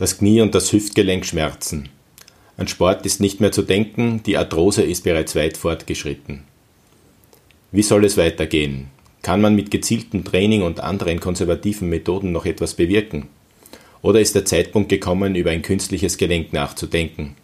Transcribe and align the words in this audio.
Das 0.00 0.16
Knie 0.16 0.40
und 0.40 0.54
das 0.54 0.72
Hüftgelenk 0.72 1.26
schmerzen. 1.26 1.90
An 2.56 2.66
Sport 2.68 3.04
ist 3.04 3.20
nicht 3.20 3.42
mehr 3.42 3.52
zu 3.52 3.60
denken, 3.60 4.22
die 4.22 4.38
Arthrose 4.38 4.80
ist 4.80 5.04
bereits 5.04 5.36
weit 5.36 5.58
fortgeschritten. 5.58 6.44
Wie 7.70 7.82
soll 7.82 8.06
es 8.06 8.16
weitergehen? 8.16 8.86
Kann 9.20 9.42
man 9.42 9.54
mit 9.54 9.70
gezieltem 9.70 10.24
Training 10.24 10.62
und 10.62 10.80
anderen 10.80 11.20
konservativen 11.20 11.90
Methoden 11.90 12.32
noch 12.32 12.46
etwas 12.46 12.72
bewirken? 12.72 13.26
Oder 14.00 14.22
ist 14.22 14.34
der 14.34 14.46
Zeitpunkt 14.46 14.88
gekommen, 14.88 15.34
über 15.34 15.50
ein 15.50 15.60
künstliches 15.60 16.16
Gelenk 16.16 16.54
nachzudenken? 16.54 17.36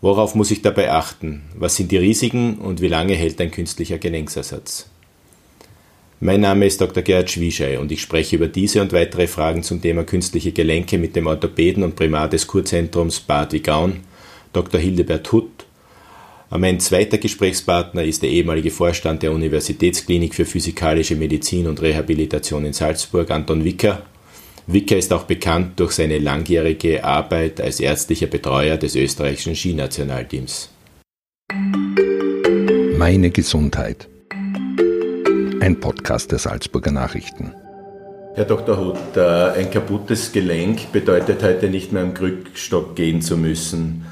Worauf 0.00 0.34
muss 0.34 0.50
ich 0.50 0.62
dabei 0.62 0.92
achten? 0.92 1.42
Was 1.54 1.76
sind 1.76 1.92
die 1.92 1.98
Risiken 1.98 2.56
und 2.56 2.80
wie 2.80 2.88
lange 2.88 3.12
hält 3.12 3.38
ein 3.42 3.50
künstlicher 3.50 3.98
Gelenksersatz? 3.98 4.88
Mein 6.24 6.40
Name 6.40 6.64
ist 6.64 6.80
Dr. 6.80 7.02
Gerhard 7.02 7.30
Schwieschei 7.30 7.78
und 7.78 7.92
ich 7.92 8.00
spreche 8.00 8.36
über 8.36 8.48
diese 8.48 8.80
und 8.80 8.94
weitere 8.94 9.26
Fragen 9.26 9.62
zum 9.62 9.82
Thema 9.82 10.04
künstliche 10.04 10.52
Gelenke 10.52 10.96
mit 10.96 11.14
dem 11.16 11.26
Orthopäden 11.26 11.82
und 11.82 11.96
Primar 11.96 12.30
des 12.30 12.46
Kurzentrums 12.46 13.20
Bad 13.20 13.52
Wigaun, 13.52 14.00
Dr. 14.54 14.80
Hildebert 14.80 15.30
Hutt. 15.32 15.66
Mein 16.48 16.80
zweiter 16.80 17.18
Gesprächspartner 17.18 18.04
ist 18.04 18.22
der 18.22 18.30
ehemalige 18.30 18.70
Vorstand 18.70 19.22
der 19.22 19.32
Universitätsklinik 19.32 20.34
für 20.34 20.46
Physikalische 20.46 21.14
Medizin 21.14 21.66
und 21.66 21.82
Rehabilitation 21.82 22.64
in 22.64 22.72
Salzburg, 22.72 23.30
Anton 23.30 23.62
Wicker. 23.62 24.04
Wicker 24.66 24.96
ist 24.96 25.12
auch 25.12 25.24
bekannt 25.24 25.78
durch 25.78 25.92
seine 25.92 26.16
langjährige 26.16 27.04
Arbeit 27.04 27.60
als 27.60 27.80
ärztlicher 27.80 28.28
Betreuer 28.28 28.78
des 28.78 28.96
österreichischen 28.96 29.54
Skinationalteams. 29.54 30.70
Meine 32.96 33.28
Gesundheit 33.28 34.08
ein 35.64 35.80
Podcast 35.80 36.30
der 36.30 36.38
Salzburger 36.38 36.90
Nachrichten. 36.90 37.54
Herr 38.34 38.44
Dr. 38.44 38.76
Huth, 38.76 39.16
äh, 39.16 39.58
ein 39.58 39.70
kaputtes 39.70 40.30
Gelenk 40.30 40.92
bedeutet 40.92 41.42
heute 41.42 41.70
nicht 41.70 41.90
mehr 41.90 42.02
am 42.02 42.12
Krückstock 42.12 42.94
gehen 42.94 43.22
zu 43.22 43.38
müssen. 43.38 44.04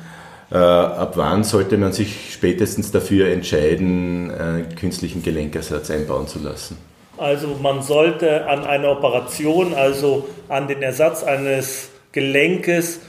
Äh, 0.50 0.56
ab 0.56 1.12
wann 1.16 1.44
sollte 1.44 1.76
man 1.76 1.92
sich 1.92 2.32
spätestens 2.32 2.90
dafür 2.90 3.28
entscheiden, 3.28 4.30
einen 4.30 4.74
künstlichen 4.76 5.22
Gelenkersatz 5.22 5.90
einbauen 5.90 6.26
zu 6.26 6.38
lassen? 6.38 6.78
Also 7.18 7.58
man 7.60 7.82
sollte 7.82 8.46
an 8.46 8.64
eine 8.64 8.88
Operation, 8.88 9.74
also 9.74 10.26
an 10.48 10.68
den 10.68 10.80
Ersatz 10.80 11.22
eines 11.22 11.90
Gelenkes 12.12 13.00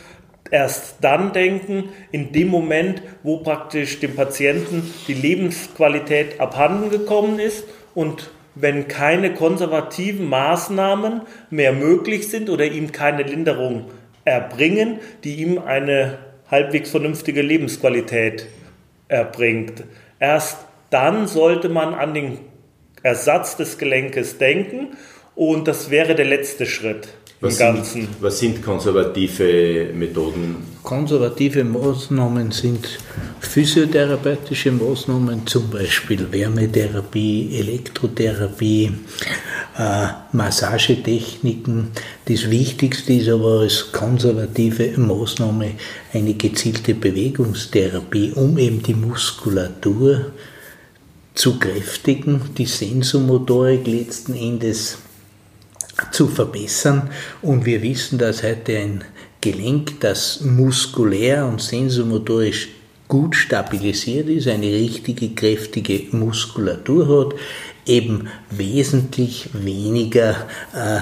erst 0.52 0.98
dann 1.00 1.32
denken, 1.32 1.90
in 2.12 2.34
dem 2.34 2.50
Moment, 2.50 3.02
wo 3.24 3.38
praktisch 3.38 4.02
dem 4.02 4.18
Patienten 4.18 4.94
die 5.08 5.14
Lebensqualität 5.14 6.42
abhanden 6.42 6.90
gekommen 6.90 7.40
ist 7.40 7.64
und 7.94 8.32
wenn 8.56 8.88
keine 8.88 9.34
konservativen 9.34 10.30
Maßnahmen 10.30 11.22
mehr 11.50 11.74
möglich 11.74 12.30
sind 12.30 12.50
oder 12.50 12.66
ihm 12.66 12.92
keine 12.92 13.24
Linderung 13.24 13.90
erbringen, 14.26 15.00
die 15.24 15.36
ihm 15.36 15.58
eine 15.58 16.20
halbwegs 16.50 16.92
vernünftige 16.92 17.42
Lebensqualität 17.42 18.48
erbringt. 19.08 19.84
Erst 20.20 20.58
dann 20.92 21.28
sollte 21.28 21.70
man 21.70 21.94
an 21.96 22.14
den 22.14 22.38
Ersatz 23.02 23.58
des 23.58 23.78
Gelenkes 23.78 24.38
denken 24.38 24.96
und 25.36 25.68
das 25.68 25.90
wäre 25.90 26.14
der 26.14 26.26
letzte 26.26 26.66
Schritt. 26.66 27.10
Was 27.44 27.58
sind, 27.58 28.08
was 28.22 28.40
sind, 28.40 28.64
konservative 28.64 29.90
Methoden? 29.94 30.56
Konservative 30.82 31.66
Maßnahmen 31.66 32.52
sind 32.52 32.88
physiotherapeutische 33.42 34.72
Maßnahmen, 34.72 35.46
zum 35.46 35.70
Beispiel 35.70 36.26
Wärmetherapie, 36.32 37.54
Elektrotherapie, 37.60 38.94
äh, 39.78 40.08
Massagetechniken. 40.32 41.90
Das 42.30 42.50
Wichtigste 42.50 43.12
ist 43.12 43.28
aber 43.28 43.60
als 43.60 43.92
konservative 43.92 44.98
Maßnahme 44.98 45.72
eine 46.14 46.34
gezielte 46.36 46.96
Bewegungstherapie, 46.96 48.32
um 48.36 48.58
eben 48.58 48.82
die 48.82 48.94
Muskulatur 48.94 50.32
zu 51.36 51.60
kräftigen, 51.60 52.40
die 52.58 52.68
Sensomotorik 52.68 53.86
letzten 53.86 54.34
Endes 54.34 54.98
zu 56.12 56.28
verbessern. 56.28 57.10
Und 57.42 57.66
wir 57.66 57.82
wissen, 57.82 58.18
dass 58.18 58.44
heute 58.44 58.78
ein 58.78 59.04
Gelenk, 59.42 60.00
das 60.00 60.42
muskulär 60.42 61.46
und 61.46 61.62
sensomotorisch 61.62 62.70
gut 63.08 63.36
stabilisiert 63.36 64.30
ist, 64.30 64.48
eine 64.48 64.68
richtige 64.68 65.36
kräftige 65.36 66.16
Muskulatur 66.16 67.28
hat, 67.28 67.36
eben 67.86 68.28
wesentlich 68.50 69.50
weniger, 69.54 70.48
äh, 70.74 71.00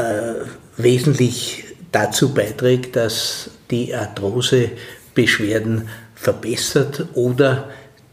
äh, 0.00 0.34
wesentlich 0.76 1.64
dazu 1.92 2.34
beiträgt, 2.34 2.96
dass 2.96 3.50
die 3.70 3.94
Arthrose-Beschwerden 3.94 5.88
verbessert 6.14 7.06
oder 7.14 7.70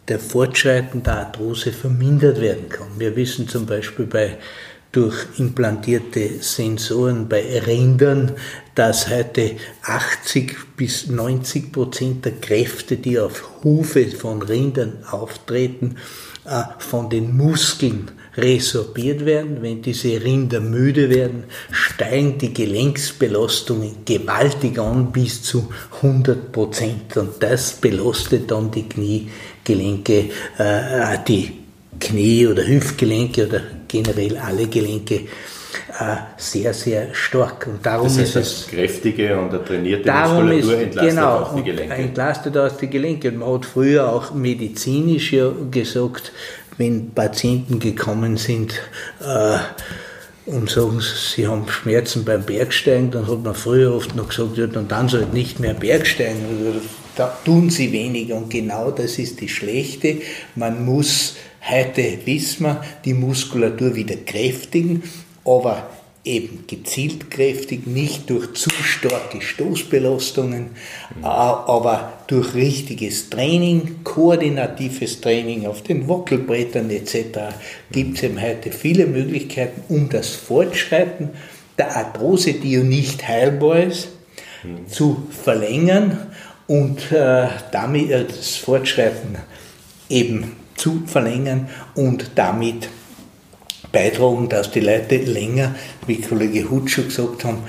der 0.08 0.20
Fortschreiten 0.20 1.04
der 1.04 1.18
Arthrose 1.18 1.72
vermindert 1.72 2.42
werden 2.42 2.70
kann. 2.70 2.88
Wir 2.98 3.16
wissen 3.16 3.48
zum 3.48 3.66
Beispiel 3.66 4.06
bei 4.06 4.38
durch 4.92 5.28
implantierte 5.38 6.42
Sensoren 6.42 7.30
bei 7.30 7.60
Rindern, 7.60 8.32
dass 8.74 9.10
heute 9.10 9.52
80 9.84 10.76
bis 10.76 11.08
90 11.08 11.72
Prozent 11.72 12.26
der 12.26 12.34
Kräfte, 12.34 12.98
die 12.98 13.20
auf 13.20 13.64
Hufe 13.64 14.08
von 14.08 14.42
Rindern 14.42 15.04
auftreten, 15.12 15.98
äh, 16.46 16.64
von 16.80 17.10
den 17.10 17.38
Muskeln 17.38 18.10
resorbiert 18.36 19.26
werden. 19.26 19.62
Wenn 19.62 19.82
diese 19.82 20.24
Rinder 20.24 20.60
müde 20.60 21.10
werden, 21.10 21.44
steigen 21.72 22.38
die 22.40 22.54
Gelenksbelastungen 22.54 24.06
gewaltig 24.06 24.80
an 24.80 25.12
bis 25.12 25.44
zu 25.44 25.70
100 26.02 26.52
Prozent. 26.52 27.16
Und 27.18 27.44
das 27.44 27.74
belastet 27.74 28.50
dann 28.50 28.72
die 28.72 28.90
Kniegelenke, 28.90 30.30
äh, 30.58 31.18
die 31.28 31.52
Knie- 32.00 32.48
oder 32.48 32.66
Hüftgelenke 32.66 33.48
oder 33.48 33.62
generell 33.90 34.38
alle 34.38 34.68
Gelenke 34.68 35.16
äh, 35.16 36.16
sehr, 36.38 36.74
sehr 36.74 37.14
stark. 37.14 37.68
Und 37.68 37.86
darum 37.86 38.08
das 38.08 38.18
heißt, 38.18 38.36
ist 38.38 38.62
es 38.62 38.68
kräftige 38.68 39.38
und 39.38 39.50
eine 39.50 39.64
trainierte 39.66 40.06
darum 40.06 40.48
Muskulatur 40.48 40.74
ist, 40.74 40.84
entlastet 40.84 41.10
genau, 41.10 41.36
auch 41.36 41.56
die 41.56 41.64
Gelenke. 41.64 41.94
Entlastet 41.96 42.58
auch 42.58 42.78
die 42.78 42.90
Gelenke. 42.90 43.28
Und 43.30 43.38
man 43.40 43.54
hat 43.54 43.66
früher 43.66 44.12
auch 44.12 44.34
medizinisch 44.34 45.34
ja 45.34 45.52
gesagt, 45.70 46.32
wenn 46.78 47.12
Patienten 47.12 47.80
gekommen 47.80 48.38
sind, 48.38 48.74
äh, 49.20 49.58
und 50.46 50.70
sagen, 50.70 51.00
sie 51.02 51.48
haben 51.48 51.68
Schmerzen 51.70 52.26
beim 52.26 52.44
Bergsteigen, 52.44 53.12
dann 53.12 53.28
hat 53.28 53.44
man 53.44 53.54
früher 53.54 53.94
oft 53.94 54.16
noch 54.16 54.30
gesagt, 54.30 54.58
ja, 54.58 54.68
dann 54.68 54.88
dann 54.88 55.08
soll 55.08 55.28
nicht 55.32 55.60
mehr 55.60 55.74
Bergsteigen. 55.74 56.42
Da 57.16 57.38
tun 57.46 57.70
sie 57.70 57.92
weniger 57.92 58.36
und 58.36 58.50
genau 58.50 58.92
das 58.92 59.20
ist 59.20 59.42
die 59.42 59.50
Schlechte. 59.50 60.18
Man 60.56 60.86
muss 60.86 61.36
Heute 61.68 62.20
wissen 62.26 62.66
wir, 62.66 62.84
die 63.06 63.14
Muskulatur 63.14 63.96
wieder 63.96 64.16
kräftigen, 64.16 65.04
aber 65.46 65.90
eben 66.24 66.66
gezielt 66.68 67.32
kräftig, 67.32 67.88
nicht 67.88 68.30
durch 68.30 68.54
zu 68.54 68.70
starke 68.70 69.42
Stoßbelastungen, 69.42 70.72
äh, 71.22 71.26
aber 71.26 72.14
durch 72.28 72.54
richtiges 72.54 73.30
Training, 73.30 74.04
koordinatives 74.04 75.22
Training 75.22 75.66
auf 75.66 75.82
den 75.82 76.08
Wackelbrettern 76.08 76.90
etc. 76.90 77.56
gibt 77.92 78.18
es 78.18 78.24
eben 78.24 78.42
heute 78.42 78.72
viele 78.72 79.08
Möglichkeiten, 79.08 79.82
um 79.90 80.10
das 80.10 80.36
Fortschreiten 80.36 81.30
der 81.78 81.96
Arthrose, 81.96 82.54
die 82.54 82.74
ja 82.74 82.84
nicht 82.84 83.28
heilbar 83.28 83.84
ist, 83.84 84.10
zu 84.90 85.28
verlängern 85.32 86.28
und 86.68 87.12
äh, 87.12 87.48
damit 87.72 88.12
äh, 88.12 88.26
das 88.26 88.58
Fortschreiten 88.58 89.38
eben 90.10 90.56
zu 90.80 91.04
verlängern 91.06 91.70
und 91.96 92.32
damit 92.36 92.90
beitragen, 93.92 94.50
dass 94.50 94.72
die 94.72 94.82
Leute 94.82 95.18
länger, 95.18 95.76
wie 96.08 96.22
Kollege 96.22 96.70
Hutsch 96.70 96.96
schon 96.96 97.06
gesagt 97.06 97.44
haben, 97.44 97.60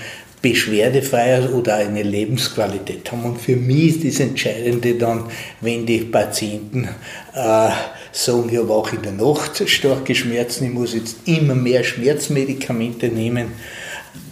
beschwerdefreier 0.43 1.53
oder 1.53 1.77
eine 1.77 2.03
Lebensqualität 2.03 3.13
haben. 3.13 3.25
Und 3.25 3.41
für 3.41 3.57
mich 3.57 4.05
ist 4.05 4.21
das 4.21 4.27
Entscheidende 4.29 4.95
dann, 4.95 5.25
wenn 5.61 5.85
die 5.85 5.99
Patienten 5.99 6.89
äh, 7.35 7.71
sagen, 8.13 8.49
ich 8.51 8.59
habe 8.59 8.73
auch 8.73 8.93
in 8.93 9.03
der 9.03 9.13
Nacht 9.13 9.63
starke 9.69 10.15
Schmerzen, 10.15 10.65
ich 10.65 10.73
muss 10.73 10.95
jetzt 10.95 11.17
immer 11.27 11.55
mehr 11.55 11.85
Schmerzmedikamente 11.85 13.09
nehmen, 13.09 13.53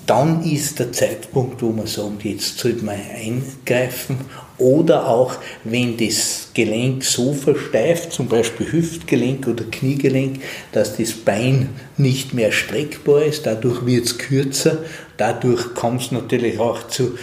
dann 0.07 0.43
ist 0.43 0.79
der 0.79 0.91
Zeitpunkt, 0.93 1.61
wo 1.61 1.71
man 1.71 1.87
sagt, 1.87 2.25
jetzt 2.25 2.59
sollte 2.59 2.85
man 2.85 2.97
eingreifen 3.15 4.17
oder 4.59 5.09
auch, 5.09 5.37
wenn 5.65 5.97
das 5.97 6.51
Gelenk 6.55 7.05
so 7.05 7.33
versteift, 7.33 8.13
zum 8.13 8.29
Beispiel 8.29 8.73
Hüftgelenk 8.73 9.47
oder 9.47 9.65
Kniegelenk, 9.65 10.41
dass 10.73 10.97
das 10.97 11.13
Bein 11.13 11.71
nicht 11.97 12.35
mehr 12.35 12.53
streckbar 12.53 13.23
ist, 13.23 13.47
dadurch 13.47 13.87
wird 13.87 14.07
es 14.07 14.19
kürzer, 14.19 14.79
dadurch 15.17 15.75
kommt 15.75 16.03
es 16.03 16.13
natürlich 16.13 16.59
auch 16.59 16.89
zu 16.89 17.17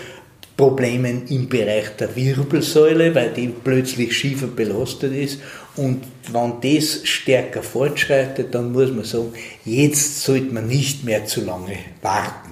Problemen 0.58 1.28
im 1.28 1.50
Bereich 1.50 1.98
der 2.00 2.16
Wirbelsäule, 2.16 3.14
weil 3.14 3.32
die 3.32 3.50
plötzlich 3.50 4.16
schiefer 4.16 4.48
belastet 4.48 5.14
ist. 5.14 5.40
Und 5.76 6.06
wenn 6.32 6.54
das 6.62 7.06
stärker 7.06 7.62
fortschreitet, 7.62 8.56
dann 8.56 8.72
muss 8.72 8.90
man 8.92 9.04
sagen, 9.04 9.34
jetzt 9.66 10.22
sollte 10.24 10.54
man 10.54 10.68
nicht 10.68 11.04
mehr 11.04 11.26
zu 11.26 11.42
lange 11.42 11.76
warten. 12.02 12.45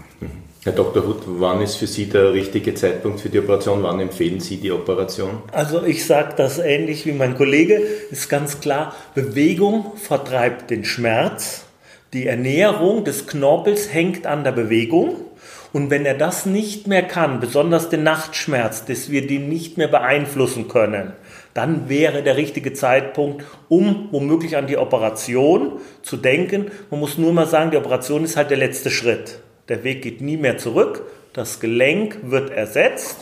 Herr 0.65 0.71
Dr. 0.71 1.05
Huth, 1.05 1.23
wann 1.25 1.61
ist 1.61 1.75
für 1.75 1.87
Sie 1.87 2.05
der 2.05 2.31
richtige 2.31 2.73
Zeitpunkt 2.73 3.19
für 3.19 3.27
die 3.27 3.39
Operation? 3.39 3.83
Wann 3.83 3.99
empfehlen 3.99 4.39
Sie 4.39 4.55
die 4.55 4.71
Operation? 4.71 5.41
Also 5.51 5.83
ich 5.83 6.05
sage 6.05 6.35
das 6.37 6.57
ähnlich 6.57 7.05
wie 7.05 7.11
mein 7.11 7.35
Kollege, 7.35 7.81
ist 8.11 8.29
ganz 8.29 8.61
klar, 8.61 8.95
Bewegung 9.13 9.97
vertreibt 9.97 10.69
den 10.69 10.85
Schmerz. 10.85 11.65
Die 12.13 12.27
Ernährung 12.27 13.03
des 13.03 13.27
Knorpels 13.27 13.93
hängt 13.93 14.25
an 14.25 14.45
der 14.45 14.53
Bewegung. 14.53 15.17
Und 15.73 15.89
wenn 15.89 16.05
er 16.05 16.13
das 16.13 16.45
nicht 16.45 16.87
mehr 16.87 17.03
kann, 17.03 17.41
besonders 17.41 17.89
den 17.89 18.03
Nachtschmerz, 18.03 18.85
dass 18.85 19.11
wir 19.11 19.27
den 19.27 19.49
nicht 19.49 19.77
mehr 19.77 19.89
beeinflussen 19.89 20.69
können, 20.69 21.11
dann 21.53 21.89
wäre 21.89 22.23
der 22.23 22.37
richtige 22.37 22.71
Zeitpunkt, 22.71 23.43
um 23.67 24.07
womöglich 24.11 24.55
an 24.55 24.67
die 24.67 24.77
Operation 24.77 25.73
zu 26.03 26.15
denken. 26.15 26.71
Man 26.89 27.01
muss 27.01 27.17
nur 27.17 27.33
mal 27.33 27.47
sagen, 27.47 27.71
die 27.71 27.77
Operation 27.77 28.23
ist 28.23 28.37
halt 28.37 28.49
der 28.49 28.57
letzte 28.57 28.89
Schritt. 28.89 29.39
Der 29.69 29.83
Weg 29.83 30.01
geht 30.01 30.21
nie 30.21 30.37
mehr 30.37 30.57
zurück. 30.57 31.03
Das 31.33 31.59
Gelenk 31.59 32.17
wird 32.23 32.51
ersetzt 32.51 33.17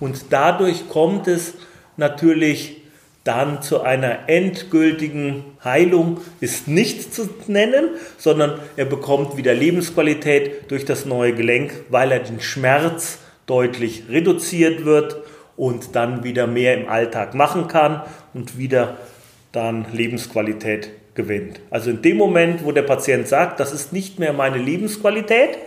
und 0.00 0.26
dadurch 0.30 0.88
kommt 0.88 1.28
es 1.28 1.54
natürlich 1.96 2.82
dann 3.24 3.60
zu 3.60 3.80
einer 3.80 4.28
endgültigen 4.28 5.44
Heilung 5.64 6.20
ist 6.40 6.68
nicht 6.68 7.12
zu 7.12 7.28
nennen, 7.48 7.90
sondern 8.18 8.60
er 8.76 8.84
bekommt 8.84 9.36
wieder 9.36 9.52
Lebensqualität 9.52 10.70
durch 10.70 10.84
das 10.84 11.06
neue 11.06 11.34
Gelenk, 11.34 11.72
weil 11.88 12.12
er 12.12 12.20
den 12.20 12.40
Schmerz 12.40 13.18
deutlich 13.46 14.04
reduziert 14.08 14.84
wird 14.84 15.16
und 15.56 15.96
dann 15.96 16.22
wieder 16.22 16.46
mehr 16.46 16.76
im 16.76 16.88
Alltag 16.88 17.34
machen 17.34 17.66
kann 17.66 18.02
und 18.32 18.58
wieder 18.58 18.96
dann 19.50 19.86
Lebensqualität 19.92 20.90
gewinnt. 21.16 21.60
Also 21.70 21.90
in 21.90 22.02
dem 22.02 22.16
Moment, 22.16 22.64
wo 22.64 22.72
der 22.72 22.82
Patient 22.82 23.26
sagt, 23.26 23.58
das 23.58 23.72
ist 23.72 23.92
nicht 23.92 24.18
mehr 24.18 24.32
meine 24.32 24.58
Lebensqualität, 24.58 25.58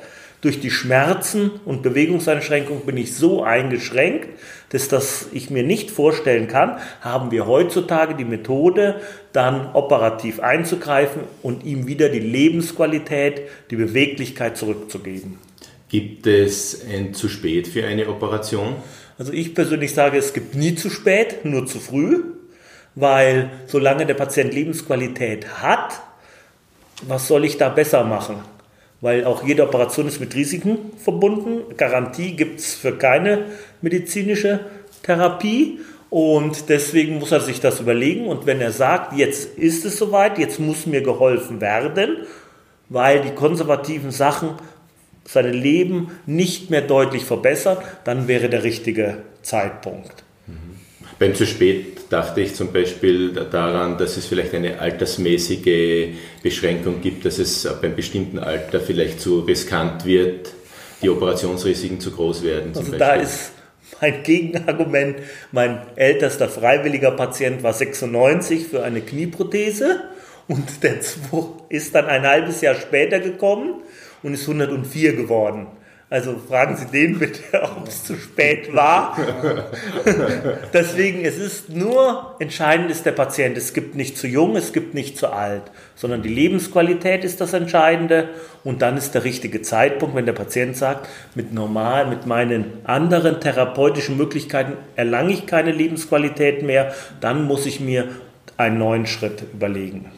durch 0.42 0.62
die 0.62 0.72
Schmerzen 0.72 1.52
und 1.66 1.84
Bewegungseinschränkung 1.84 2.86
bin 2.86 2.96
ich 2.96 3.14
so 3.14 3.44
eingeschränkt, 3.44 4.30
dass 4.70 4.88
das 4.88 5.28
ich 5.34 5.50
mir 5.50 5.64
nicht 5.64 5.92
vorstellen 5.92 6.48
kann, 6.48 6.78
haben 7.02 7.32
wir 7.32 7.46
heutzutage 7.46 8.16
die 8.16 8.24
Methode, 8.24 9.02
dann 9.34 9.72
operativ 9.74 10.40
einzugreifen 10.40 11.24
und 11.42 11.66
ihm 11.66 11.88
wieder 11.88 12.08
die 12.08 12.20
Lebensqualität, 12.20 13.42
die 13.70 13.76
Beweglichkeit 13.76 14.56
zurückzugeben. 14.56 15.40
Gibt 15.90 16.26
es 16.26 16.86
ein 16.90 17.14
zu 17.14 17.28
spät 17.28 17.68
für 17.68 17.86
eine 17.86 18.08
Operation? 18.08 18.76
Also 19.18 19.34
ich 19.34 19.54
persönlich 19.54 19.94
sage, 19.94 20.18
es 20.18 20.34
gibt 20.34 20.56
nie 20.56 20.76
zu 20.76 20.90
spät, 20.90 21.44
nur 21.44 21.66
zu 21.66 21.80
früh 21.80 22.22
weil 23.00 23.50
solange 23.68 24.06
der 24.06 24.14
Patient 24.14 24.54
Lebensqualität 24.54 25.62
hat, 25.62 26.02
was 27.08 27.28
soll 27.28 27.46
ich 27.46 27.58
da 27.58 27.70
besser 27.70 28.04
machen? 28.04 28.38
Weil 29.02 29.24
auch 29.24 29.46
jede 29.46 29.64
Operation 29.64 30.08
ist 30.08 30.20
mit 30.20 30.36
Risiken 30.36 30.78
verbunden. 30.98 31.76
Garantie 31.78 32.34
gibt 32.36 32.60
es 32.60 32.76
für 32.76 32.98
keine 32.98 33.46
medizinische 33.82 34.60
Therapie. 35.04 35.80
Und 36.10 36.70
deswegen 36.70 37.20
muss 37.20 37.32
er 37.32 37.40
sich 37.40 37.62
das 37.62 37.80
überlegen. 37.80 38.28
Und 38.28 38.46
wenn 38.46 38.60
er 38.60 38.72
sagt, 38.72 39.14
jetzt 39.18 39.58
ist 39.58 39.86
es 39.86 39.98
soweit, 39.98 40.38
jetzt 40.38 40.60
muss 40.60 40.86
mir 40.86 41.02
geholfen 41.02 41.62
werden, 41.62 42.26
weil 42.90 43.22
die 43.22 43.32
konservativen 43.32 44.12
Sachen 44.12 44.56
sein 45.24 45.54
Leben 45.54 46.20
nicht 46.26 46.70
mehr 46.70 46.82
deutlich 46.82 47.24
verbessern, 47.24 47.78
dann 48.04 48.28
wäre 48.28 48.50
der 48.50 48.64
richtige 48.64 49.20
Zeitpunkt. 49.44 50.24
Beim 51.20 51.36
zu 51.36 51.46
spät 51.46 51.98
dachte 52.10 52.40
ich 52.40 52.56
zum 52.56 52.72
Beispiel 52.72 53.34
daran, 53.34 53.98
dass 53.98 54.16
es 54.16 54.26
vielleicht 54.26 54.54
eine 54.56 54.80
altersmäßige 54.80 56.16
Beschränkung 56.42 57.02
gibt, 57.02 57.26
dass 57.26 57.40
es 57.40 57.68
beim 57.82 57.94
bestimmten 57.94 58.40
Alter 58.40 58.80
vielleicht 58.80 59.20
zu 59.20 59.42
riskant 59.42 60.06
wird, 60.06 60.54
die 61.02 61.10
Operationsrisiken 61.10 62.00
zu 62.00 62.12
groß 62.12 62.44
werden. 62.44 62.70
also 62.70 62.80
Beispiel. 62.82 63.00
da 63.00 63.14
ist 63.16 63.52
mein 64.00 64.24
Gegenargument, 64.24 65.18
mein 65.52 65.82
ältester 65.98 66.48
freiwilliger 66.48 67.12
Patient 67.12 67.64
war 67.64 67.74
96 67.74 68.68
für 68.68 68.84
eine 68.84 69.02
Knieprothese 69.02 70.02
und 70.48 70.84
der 70.84 71.00
ist 71.68 71.96
dann 71.96 72.06
ein 72.06 72.26
halbes 72.26 72.62
Jahr 72.62 72.76
später 72.76 73.20
gekommen 73.20 73.82
und 74.24 74.34
ist 74.34 74.48
104 74.48 75.18
geworden. 75.18 75.68
Also 76.12 76.38
fragen 76.48 76.76
Sie 76.76 76.88
den 76.88 77.20
bitte, 77.20 77.42
ob 77.64 77.88
es 77.88 78.04
zu 78.04 78.16
spät 78.16 78.74
war. 78.74 79.16
Deswegen, 80.74 81.24
es 81.24 81.38
ist 81.38 81.70
nur 81.70 82.36
entscheidend 82.40 82.90
ist 82.90 83.06
der 83.06 83.12
Patient. 83.12 83.56
Es 83.58 83.74
gibt 83.74 83.96
nicht 83.96 84.18
zu 84.18 84.28
jung, 84.28 84.56
es 84.56 84.74
gibt 84.74 84.96
nicht 84.96 85.20
zu 85.20 85.32
alt, 85.32 85.64
sondern 85.96 86.24
die 86.24 86.30
Lebensqualität 86.30 87.24
ist 87.24 87.42
das 87.42 87.54
Entscheidende. 87.54 88.30
Und 88.64 88.82
dann 88.82 88.98
ist 88.98 89.14
der 89.14 89.24
richtige 89.24 89.62
Zeitpunkt, 89.62 90.16
wenn 90.16 90.26
der 90.26 90.34
Patient 90.34 90.76
sagt, 90.76 91.08
mit 91.36 91.54
normal, 91.54 92.08
mit 92.08 92.26
meinen 92.26 92.66
anderen 92.86 93.40
therapeutischen 93.40 94.18
Möglichkeiten 94.18 94.74
erlange 94.96 95.32
ich 95.34 95.46
keine 95.46 95.72
Lebensqualität 95.72 96.64
mehr, 96.64 96.94
dann 97.22 97.46
muss 97.46 97.68
ich 97.68 97.80
mir 97.80 98.10
einen 98.58 98.80
neuen 98.80 99.06
Schritt 99.06 99.44
überlegen. 99.54 100.12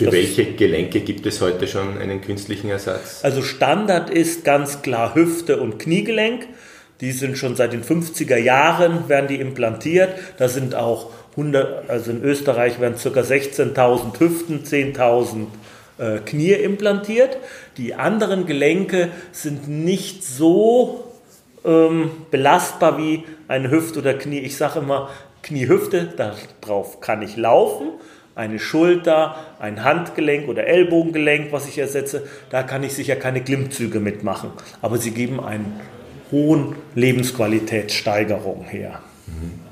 Für 0.00 0.06
das 0.06 0.14
welche 0.14 0.54
Gelenke 0.54 1.00
gibt 1.00 1.26
es 1.26 1.42
heute 1.42 1.68
schon 1.68 1.98
einen 1.98 2.22
künstlichen 2.22 2.70
Ersatz? 2.70 3.20
Also 3.22 3.42
Standard 3.42 4.08
ist 4.08 4.44
ganz 4.44 4.80
klar 4.80 5.14
Hüfte 5.14 5.60
und 5.60 5.78
Kniegelenk. 5.78 6.46
Die 7.02 7.12
sind 7.12 7.36
schon 7.36 7.54
seit 7.54 7.74
den 7.74 7.84
50er 7.84 8.38
Jahren, 8.38 9.10
werden 9.10 9.28
die 9.28 9.38
implantiert. 9.38 10.14
Da 10.38 10.48
sind 10.48 10.74
auch 10.74 11.10
100, 11.32 11.90
also 11.90 12.12
in 12.12 12.22
Österreich 12.22 12.80
werden 12.80 12.94
ca. 12.94 13.20
16.000 13.20 14.18
Hüften, 14.18 14.64
10.000 14.64 15.46
äh, 15.98 16.18
Knie 16.20 16.52
implantiert. 16.52 17.36
Die 17.76 17.94
anderen 17.94 18.46
Gelenke 18.46 19.10
sind 19.32 19.68
nicht 19.68 20.24
so 20.24 21.12
ähm, 21.62 22.10
belastbar 22.30 22.96
wie 22.96 23.24
eine 23.48 23.70
Hüfte 23.70 23.98
oder 23.98 24.14
Knie. 24.14 24.38
Ich 24.38 24.56
sage 24.56 24.78
immer, 24.78 25.10
Knie-Hüfte, 25.42 26.14
darauf 26.62 27.02
kann 27.02 27.20
ich 27.20 27.36
laufen 27.36 27.88
eine 28.34 28.58
Schulter, 28.58 29.36
ein 29.58 29.84
Handgelenk 29.84 30.48
oder 30.48 30.66
Ellbogengelenk, 30.66 31.52
was 31.52 31.68
ich 31.68 31.78
ersetze, 31.78 32.24
da 32.50 32.62
kann 32.62 32.82
ich 32.82 32.94
sicher 32.94 33.16
keine 33.16 33.40
Glimmzüge 33.40 34.00
mitmachen. 34.00 34.50
Aber 34.82 34.98
sie 34.98 35.10
geben 35.10 35.40
einen 35.40 35.80
hohen 36.30 36.76
Lebensqualitätssteigerung 36.94 38.64
her. 38.64 39.00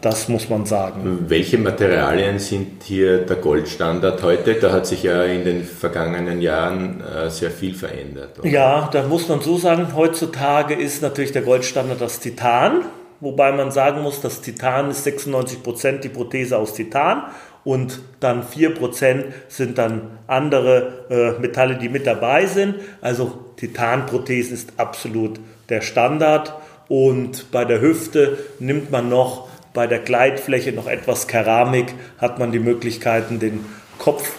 Das 0.01 0.29
muss 0.29 0.49
man 0.49 0.65
sagen. 0.65 1.25
Welche 1.29 1.59
Materialien 1.59 2.39
sind 2.39 2.85
hier 2.85 3.19
der 3.27 3.37
Goldstandard 3.37 4.23
heute? 4.23 4.55
Da 4.55 4.71
hat 4.71 4.87
sich 4.87 5.03
ja 5.03 5.25
in 5.25 5.45
den 5.45 5.65
vergangenen 5.65 6.41
Jahren 6.41 7.01
äh, 7.01 7.29
sehr 7.31 7.51
viel 7.51 7.75
verändert. 7.75 8.39
Oder? 8.39 8.49
Ja, 8.49 8.89
da 8.93 9.03
muss 9.03 9.29
man 9.29 9.41
so 9.41 9.59
sagen, 9.59 9.89
heutzutage 9.97 10.75
ist 10.75 11.03
natürlich 11.03 11.33
der 11.33 11.43
Goldstandard 11.43 12.01
das 12.01 12.21
Titan. 12.21 12.83
Wobei 13.21 13.51
man 13.51 13.73
sagen 13.73 14.03
muss, 14.03 14.21
das 14.21 14.41
Titan 14.41 14.91
ist 14.93 15.05
96% 15.05 15.99
die 15.99 16.09
Prothese 16.09 16.57
aus 16.57 16.75
Titan 16.75 17.25
und 17.69 18.01
dann 18.21 18.43
4% 18.45 19.25
sind 19.49 19.77
dann 19.77 20.19
andere 20.27 21.05
äh, 21.11 21.39
Metalle, 21.39 21.77
die 21.77 21.91
mit 21.91 22.07
dabei 22.07 22.47
sind. 22.47 22.77
Also 23.03 23.45
Titanprothese 23.59 24.55
ist 24.55 24.73
absolut 24.79 25.39
der 25.69 25.83
Standard 25.83 26.55
und 26.89 27.51
bei 27.53 27.67
der 27.67 27.83
Hüfte 27.83 28.39
nimmt 28.59 28.91
man 28.91 29.11
noch 29.11 29.51
bei 29.75 29.87
der 29.87 29.99
Gleitfläche 29.99 30.73
noch 30.73 30.87
etwas 30.87 31.29
Keramik, 31.29 31.93
hat 32.17 32.39
man 32.39 32.53
die 32.53 32.59
Möglichkeiten, 32.59 33.39
den 33.39 33.67
Kopf 33.99 34.33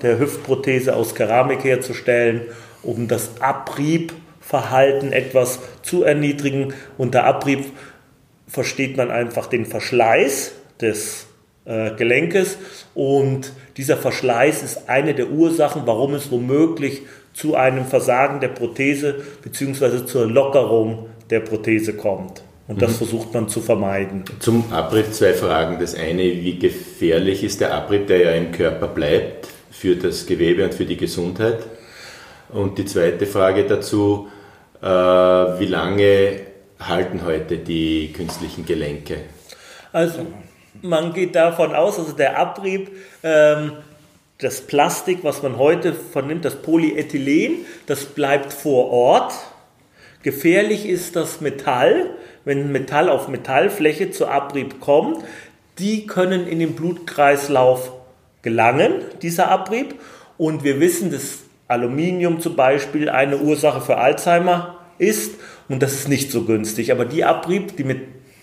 der 0.00 0.18
Hüftprothese 0.18 0.96
aus 0.96 1.14
Keramik 1.14 1.64
herzustellen, 1.64 2.40
um 2.82 3.06
das 3.06 3.42
Abriebverhalten 3.42 5.12
etwas 5.12 5.58
zu 5.82 6.04
erniedrigen. 6.04 6.72
Unter 6.96 7.24
Abrieb 7.24 7.66
versteht 8.48 8.96
man 8.96 9.10
einfach 9.10 9.46
den 9.46 9.66
Verschleiß 9.66 10.52
des 10.80 11.26
Gelenkes 11.64 12.58
und 12.94 13.52
dieser 13.76 13.96
Verschleiß 13.96 14.62
ist 14.64 14.88
eine 14.88 15.14
der 15.14 15.30
Ursachen, 15.30 15.82
warum 15.84 16.14
es 16.14 16.30
womöglich 16.30 17.02
zu 17.34 17.54
einem 17.54 17.86
Versagen 17.86 18.40
der 18.40 18.48
Prothese 18.48 19.22
bzw. 19.42 20.04
zur 20.04 20.26
Lockerung 20.26 21.06
der 21.30 21.40
Prothese 21.40 21.94
kommt. 21.94 22.42
Und 22.68 22.80
das 22.80 22.92
mhm. 22.92 22.96
versucht 22.96 23.34
man 23.34 23.48
zu 23.48 23.60
vermeiden. 23.60 24.24
Zum 24.38 24.72
Abrieb 24.72 25.12
zwei 25.12 25.32
Fragen. 25.32 25.78
Das 25.80 25.94
eine, 25.94 26.22
wie 26.22 26.58
gefährlich 26.58 27.42
ist 27.42 27.60
der 27.60 27.74
Abrieb, 27.74 28.06
der 28.06 28.18
ja 28.18 28.30
im 28.32 28.52
Körper 28.52 28.88
bleibt, 28.88 29.48
für 29.70 29.96
das 29.96 30.26
Gewebe 30.26 30.64
und 30.64 30.74
für 30.74 30.84
die 30.84 30.96
Gesundheit? 30.96 31.58
Und 32.50 32.78
die 32.78 32.84
zweite 32.84 33.26
Frage 33.26 33.64
dazu, 33.64 34.28
äh, 34.80 34.86
wie 34.86 35.66
lange 35.66 36.40
halten 36.78 37.24
heute 37.24 37.58
die 37.58 38.12
künstlichen 38.12 38.64
Gelenke? 38.64 39.16
Also 39.92 40.26
man 40.82 41.12
geht 41.12 41.34
davon 41.34 41.74
aus, 41.74 41.98
also 41.98 42.12
der 42.12 42.38
Abrieb, 42.38 42.90
ähm, 43.22 43.72
das 44.38 44.60
Plastik, 44.62 45.20
was 45.22 45.42
man 45.42 45.56
heute 45.56 45.92
vernimmt, 45.92 46.44
das 46.44 46.56
Polyethylen, 46.56 47.64
das 47.86 48.04
bleibt 48.06 48.52
vor 48.52 48.90
Ort. 48.90 49.32
Gefährlich 50.22 50.86
ist 50.86 51.16
das 51.16 51.40
Metall, 51.40 52.10
wenn 52.44 52.72
Metall 52.72 53.08
auf 53.08 53.28
Metallfläche 53.28 54.10
zu 54.10 54.26
Abrieb 54.26 54.80
kommt. 54.80 55.24
Die 55.78 56.06
können 56.06 56.46
in 56.46 56.58
den 56.58 56.74
Blutkreislauf 56.74 57.92
gelangen, 58.42 58.92
dieser 59.22 59.48
Abrieb. 59.48 59.94
Und 60.38 60.64
wir 60.64 60.80
wissen, 60.80 61.12
dass 61.12 61.38
Aluminium 61.68 62.40
zum 62.40 62.56
Beispiel 62.56 63.08
eine 63.08 63.38
Ursache 63.38 63.80
für 63.80 63.98
Alzheimer 63.98 64.78
ist 64.98 65.36
und 65.68 65.82
das 65.82 65.94
ist 65.94 66.08
nicht 66.08 66.30
so 66.30 66.44
günstig. 66.44 66.92
Aber 66.92 67.04
die 67.04 67.24
Abrieb, 67.24 67.76
die 67.76 67.84
mit 67.84 68.00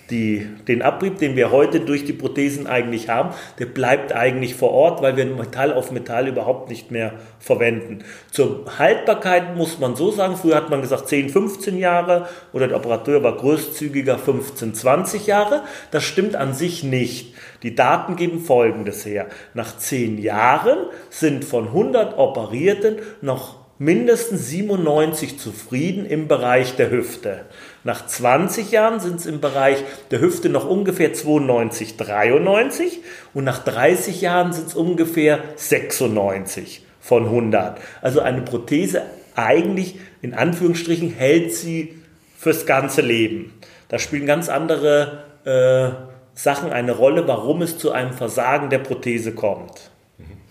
die, 0.09 0.47
den 0.67 0.81
Abrieb, 0.81 1.17
den 1.19 1.35
wir 1.35 1.51
heute 1.51 1.79
durch 1.81 2.05
die 2.05 2.13
Prothesen 2.13 2.67
eigentlich 2.67 3.09
haben, 3.09 3.33
der 3.59 3.67
bleibt 3.67 4.13
eigentlich 4.13 4.55
vor 4.55 4.71
Ort, 4.71 5.01
weil 5.01 5.15
wir 5.17 5.25
Metall 5.25 5.73
auf 5.73 5.91
Metall 5.91 6.27
überhaupt 6.27 6.69
nicht 6.69 6.91
mehr 6.91 7.13
verwenden. 7.39 7.99
Zur 8.31 8.65
Haltbarkeit 8.77 9.55
muss 9.55 9.79
man 9.79 9.95
so 9.95 10.11
sagen, 10.11 10.35
früher 10.35 10.55
hat 10.55 10.69
man 10.69 10.81
gesagt 10.81 11.07
10, 11.07 11.29
15 11.29 11.77
Jahre 11.77 12.27
oder 12.53 12.67
der 12.67 12.77
Operateur 12.77 13.23
war 13.23 13.37
großzügiger 13.37 14.17
15, 14.17 14.73
20 14.73 15.27
Jahre. 15.27 15.63
Das 15.91 16.03
stimmt 16.03 16.35
an 16.35 16.53
sich 16.53 16.83
nicht. 16.83 17.35
Die 17.63 17.75
Daten 17.75 18.15
geben 18.15 18.39
Folgendes 18.39 19.05
her. 19.05 19.27
Nach 19.53 19.77
10 19.77 20.17
Jahren 20.17 20.77
sind 21.09 21.45
von 21.45 21.67
100 21.67 22.17
Operierten 22.17 22.97
noch 23.21 23.58
mindestens 23.79 24.47
97 24.49 25.39
zufrieden 25.39 26.05
im 26.05 26.27
Bereich 26.27 26.75
der 26.75 26.91
Hüfte. 26.91 27.45
Nach 27.83 28.05
20 28.05 28.71
Jahren 28.71 28.99
sind 28.99 29.21
es 29.21 29.25
im 29.25 29.39
Bereich 29.39 29.77
der 30.11 30.19
Hüfte 30.19 30.49
noch 30.49 30.69
ungefähr 30.69 31.13
92, 31.13 31.95
93 31.97 32.99
und 33.33 33.45
nach 33.45 33.63
30 33.63 34.21
Jahren 34.21 34.51
sind 34.51 34.67
es 34.67 34.75
ungefähr 34.75 35.39
96 35.55 36.85
von 36.99 37.25
100. 37.25 37.79
Also 38.01 38.19
eine 38.19 38.41
Prothese 38.41 39.01
eigentlich 39.35 39.95
in 40.21 40.33
Anführungsstrichen 40.33 41.11
hält 41.11 41.55
sie 41.55 41.95
fürs 42.37 42.65
ganze 42.65 43.01
Leben. 43.01 43.53
Da 43.87 43.97
spielen 43.97 44.25
ganz 44.25 44.49
andere 44.49 45.23
äh, 45.45 45.95
Sachen 46.33 46.71
eine 46.71 46.91
Rolle, 46.91 47.27
warum 47.27 47.61
es 47.61 47.77
zu 47.77 47.91
einem 47.91 48.13
Versagen 48.13 48.69
der 48.69 48.79
Prothese 48.79 49.33
kommt. 49.33 49.88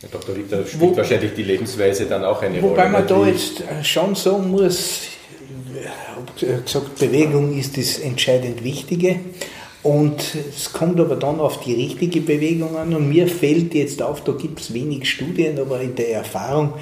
Herr 0.01 0.09
Dr. 0.11 0.37
Richter, 0.37 0.65
spielt 0.65 0.81
Wo, 0.81 0.97
wahrscheinlich 0.97 1.35
die 1.35 1.43
Lebensweise 1.43 2.07
dann 2.07 2.25
auch 2.25 2.41
eine 2.43 2.63
wobei 2.63 2.87
Rolle. 2.87 2.89
Wobei 2.89 2.89
man 2.89 3.07
da 3.07 3.27
jetzt 3.27 3.63
schon 3.83 4.15
sagen 4.15 4.51
muss, 4.51 5.03
habe 6.15 6.63
gesagt, 6.63 6.99
Bewegung 6.99 7.59
ist 7.59 7.77
das 7.77 7.99
entscheidend 7.99 8.63
Wichtige. 8.63 9.21
Und 9.83 10.35
es 10.35 10.73
kommt 10.73 10.99
aber 11.01 11.17
dann 11.17 11.41
auf 11.41 11.61
die 11.61 11.75
richtige 11.75 12.21
Bewegung 12.21 12.77
an. 12.77 12.95
Und 12.95 13.09
mir 13.09 13.29
fällt 13.29 13.75
jetzt 13.75 14.03
auf, 14.03 14.23
da 14.25 14.33
gibt 14.33 14.61
es 14.61 14.75
wenig 14.75 15.09
Studien, 15.09 15.59
aber 15.59 15.81
in 15.81 15.95
der 15.95 16.13
Erfahrung, 16.13 16.75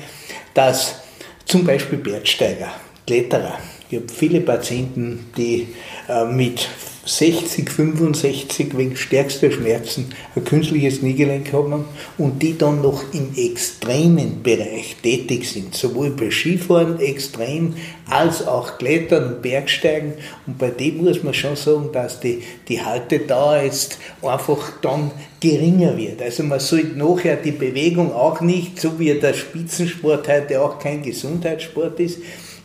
dass 0.55 1.03
zum 1.45 1.65
Beispiel 1.65 1.99
Bergsteiger, 1.99 2.73
Kletterer, 3.07 3.59
ich 3.89 3.99
habe 3.99 4.09
viele 4.09 4.41
Patienten, 4.41 5.27
die 5.37 5.69
äh, 6.09 6.25
mit 6.25 6.67
60, 7.07 7.71
65 7.71 8.77
wegen 8.77 8.97
stärkster 8.97 9.53
Schmerzen 9.53 10.07
ein 10.35 10.45
künstliches 10.45 10.99
Kniegelenk 10.99 11.53
haben 11.53 11.85
und 12.19 12.43
die 12.43 12.59
dann 12.59 12.83
noch 12.83 13.03
im 13.13 13.33
extremen 13.37 14.43
Bereich 14.43 14.97
tätig 15.03 15.49
sind, 15.49 15.77
sowohl 15.77 16.11
bei 16.11 16.33
Skifahren 16.33 16.99
extrem 16.99 17.75
als 18.11 18.47
auch 18.47 18.77
Klettern 18.79 19.35
und 19.35 19.43
Bergsteigen. 19.43 20.15
Und 20.49 20.59
bei 20.59 20.71
dem 20.71 21.05
muss 21.05 21.23
man 21.23 21.33
schon 21.33 21.55
sagen, 21.55 21.91
dass 21.93 22.19
die, 22.19 22.43
die 22.69 22.83
Haltedauer 22.83 23.63
jetzt 23.63 23.99
einfach 24.23 24.73
dann 24.83 25.13
geringer 25.39 25.97
wird. 25.97 26.21
Also 26.21 26.43
man 26.43 26.59
sollte 26.59 26.99
nachher 26.99 27.37
die 27.37 27.53
Bewegung 27.53 28.13
auch 28.13 28.41
nicht, 28.41 28.81
so 28.81 28.99
wie 28.99 29.15
der 29.15 29.35
Spitzensport 29.35 30.29
heute 30.29 30.61
auch 30.61 30.81
kein 30.81 31.03
Gesundheitssport 31.03 32.01
ist, 32.01 32.19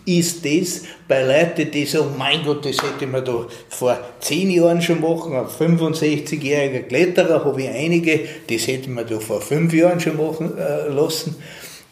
ist 0.05 0.45
das 0.45 0.83
bei 1.07 1.23
Leuten, 1.23 1.69
die 1.71 1.85
sagen, 1.85 2.15
mein 2.17 2.43
Gott, 2.43 2.65
das 2.65 2.77
hätte 2.81 3.07
man 3.07 3.23
da 3.23 3.47
vor 3.69 3.99
zehn 4.19 4.49
Jahren 4.49 4.81
schon 4.81 5.01
machen, 5.01 5.33
ein 5.33 5.45
65-jähriger 5.45 6.83
Kletterer 6.83 7.45
habe 7.45 7.61
ich 7.61 7.69
einige, 7.69 8.21
das 8.49 8.67
hätte 8.67 8.89
man 8.89 9.07
da 9.07 9.19
vor 9.19 9.41
fünf 9.41 9.73
Jahren 9.73 9.99
schon 9.99 10.17
machen 10.17 10.57
äh, 10.57 10.87
lassen, 10.87 11.35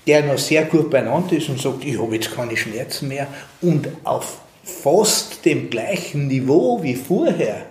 der 0.07 0.23
noch 0.23 0.37
sehr 0.37 0.65
gut 0.65 0.89
beieinander 0.89 1.33
ist 1.33 1.49
und 1.49 1.61
sagt, 1.61 1.85
ich 1.85 1.99
habe 1.99 2.15
jetzt 2.15 2.35
keine 2.35 2.57
Schmerzen 2.57 3.07
mehr 3.09 3.27
und 3.61 3.87
auf 4.03 4.39
fast 4.63 5.45
dem 5.45 5.69
gleichen 5.69 6.27
Niveau 6.27 6.81
wie 6.81 6.95
vorher. 6.95 7.65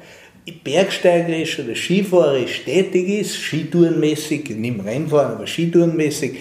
Bergsteigerisch 0.64 1.58
oder 1.58 1.74
skifahrerisch 1.74 2.64
tätig 2.64 3.06
ist, 3.20 3.36
skitourenmäßig, 3.36 4.48
nicht 4.50 4.82
Rennfahren, 4.82 5.32
aber 5.32 5.46
skitourenmäßig, 5.46 6.38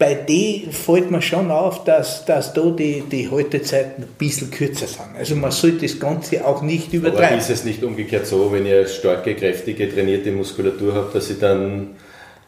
bei 0.00 0.14
denen 0.14 0.72
fällt 0.72 1.10
mir 1.10 1.20
schon 1.20 1.50
auf, 1.50 1.84
dass, 1.84 2.24
dass 2.24 2.54
da 2.54 2.70
die, 2.70 3.02
die 3.02 3.30
Haltezeiten 3.30 4.04
ein 4.04 4.08
bisschen 4.16 4.50
kürzer 4.50 4.86
sind. 4.86 5.14
Also 5.18 5.36
man 5.36 5.50
sollte 5.50 5.86
das 5.86 6.00
Ganze 6.00 6.46
auch 6.46 6.62
nicht 6.62 6.90
übertreiben. 6.94 7.26
Aber 7.26 7.36
ist 7.36 7.50
es 7.50 7.64
nicht 7.64 7.84
umgekehrt 7.84 8.26
so, 8.26 8.50
wenn 8.50 8.64
ihr 8.64 8.86
starke, 8.86 9.34
kräftige, 9.34 9.92
trainierte 9.92 10.32
Muskulatur 10.32 10.94
habt, 10.94 11.14
dass 11.14 11.28
ihr 11.28 11.36
dann 11.36 11.88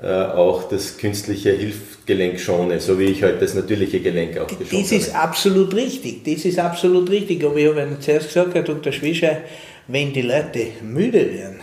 äh, 0.02 0.06
auch 0.06 0.66
das 0.70 0.96
künstliche 0.96 1.52
Hilfgelenk 1.52 2.40
schone, 2.40 2.80
so 2.80 2.98
wie 2.98 3.04
ich 3.04 3.22
heute 3.22 3.40
das 3.40 3.52
natürliche 3.52 4.00
Gelenk 4.00 4.38
auch 4.38 4.46
geschont 4.46 4.72
Das 4.72 4.90
ist 4.90 5.14
habe. 5.14 5.28
absolut 5.28 5.74
richtig, 5.74 6.24
das 6.24 6.46
ist 6.46 6.58
absolut 6.58 7.10
richtig. 7.10 7.44
Aber 7.44 7.56
ich 7.56 7.68
habe 7.68 7.82
Ihnen 7.82 8.00
zuerst 8.00 8.28
gesagt, 8.28 8.54
Herr 8.54 8.62
Dr. 8.62 8.92
Schwischer, 8.94 9.36
wenn 9.88 10.10
die 10.14 10.22
Leute 10.22 10.68
müde 10.82 11.30
werden, 11.34 11.60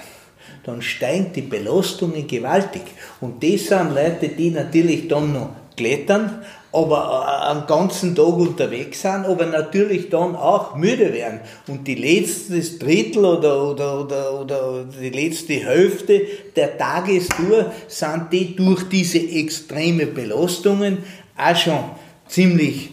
dann 0.64 0.84
steigen 0.84 1.32
die 1.34 1.42
Belastungen 1.42 2.28
gewaltig. 2.28 2.84
Und 3.22 3.44
das 3.44 3.66
sind 3.66 3.96
Leute, 3.96 4.28
die 4.28 4.52
natürlich 4.52 5.08
dann 5.08 5.34
noch 5.34 5.50
klettern, 5.80 6.42
aber 6.72 7.26
äh, 7.26 7.52
einen 7.52 7.66
ganzen 7.66 8.16
Tag 8.16 8.34
unterwegs 8.38 9.02
sind, 9.02 9.26
aber 9.26 9.46
natürlich 9.46 10.10
dann 10.10 10.36
auch 10.36 10.76
müde 10.76 11.14
werden. 11.14 11.40
Und 11.68 11.88
die 11.88 11.96
letzte 11.96 12.60
Drittel 12.78 13.26
oder, 13.26 13.72
oder, 13.72 14.02
oder, 14.02 14.42
oder 14.42 14.86
die 15.02 15.10
letzte 15.10 15.54
Hälfte 15.54 16.22
der 16.56 16.78
Tagestour 16.78 17.72
sind 17.88 18.28
die 18.32 18.56
durch 18.56 18.84
diese 18.90 19.20
extreme 19.20 20.06
Belastungen 20.06 21.00
auch 21.38 21.56
schon 21.56 21.80
ziemlich 22.28 22.92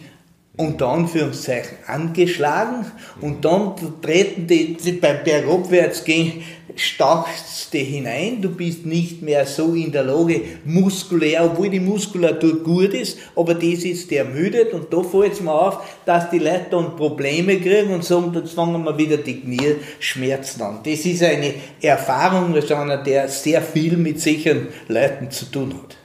unter 0.57 0.89
Anführungszeichen 0.89 1.77
angeschlagen 1.85 2.91
und 3.21 3.45
dann 3.45 3.73
treten 4.01 4.47
die, 4.47 4.75
die 4.75 4.93
beim 4.93 5.23
Bergabwärts 5.23 6.03
gehen 6.03 6.43
stachst 6.77 7.73
du 7.73 7.79
hinein, 7.79 8.41
du 8.41 8.49
bist 8.49 8.85
nicht 8.85 9.21
mehr 9.21 9.45
so 9.45 9.73
in 9.73 9.91
der 9.91 10.03
Lage, 10.03 10.41
muskulär, 10.65 11.45
obwohl 11.45 11.69
die 11.69 11.79
Muskulatur 11.79 12.63
gut 12.63 12.93
ist, 12.93 13.17
aber 13.35 13.55
das 13.55 13.83
ist 13.83 14.11
ermüdet 14.11 14.73
und 14.73 14.93
da 14.93 15.01
fällt 15.01 15.33
es 15.33 15.41
mir 15.41 15.53
auf, 15.53 15.79
dass 16.05 16.29
die 16.29 16.39
Leute 16.39 16.67
dann 16.71 16.95
Probleme 16.95 17.59
kriegen 17.59 17.93
und 17.93 18.03
sagen, 18.03 18.31
jetzt 18.35 18.53
fangen 18.53 18.83
wir 18.83 18.97
wieder 18.97 19.17
die 19.17 19.41
Knieschmerzen 19.41 20.61
an. 20.61 20.79
Das 20.83 21.05
ist 21.05 21.23
eine 21.23 21.53
Erfahrung, 21.81 22.53
der 22.53 23.27
sehr 23.27 23.61
viel 23.61 23.97
mit 23.97 24.21
sicheren 24.21 24.67
Leuten 24.87 25.31
zu 25.31 25.45
tun 25.45 25.73
hat. 25.73 25.97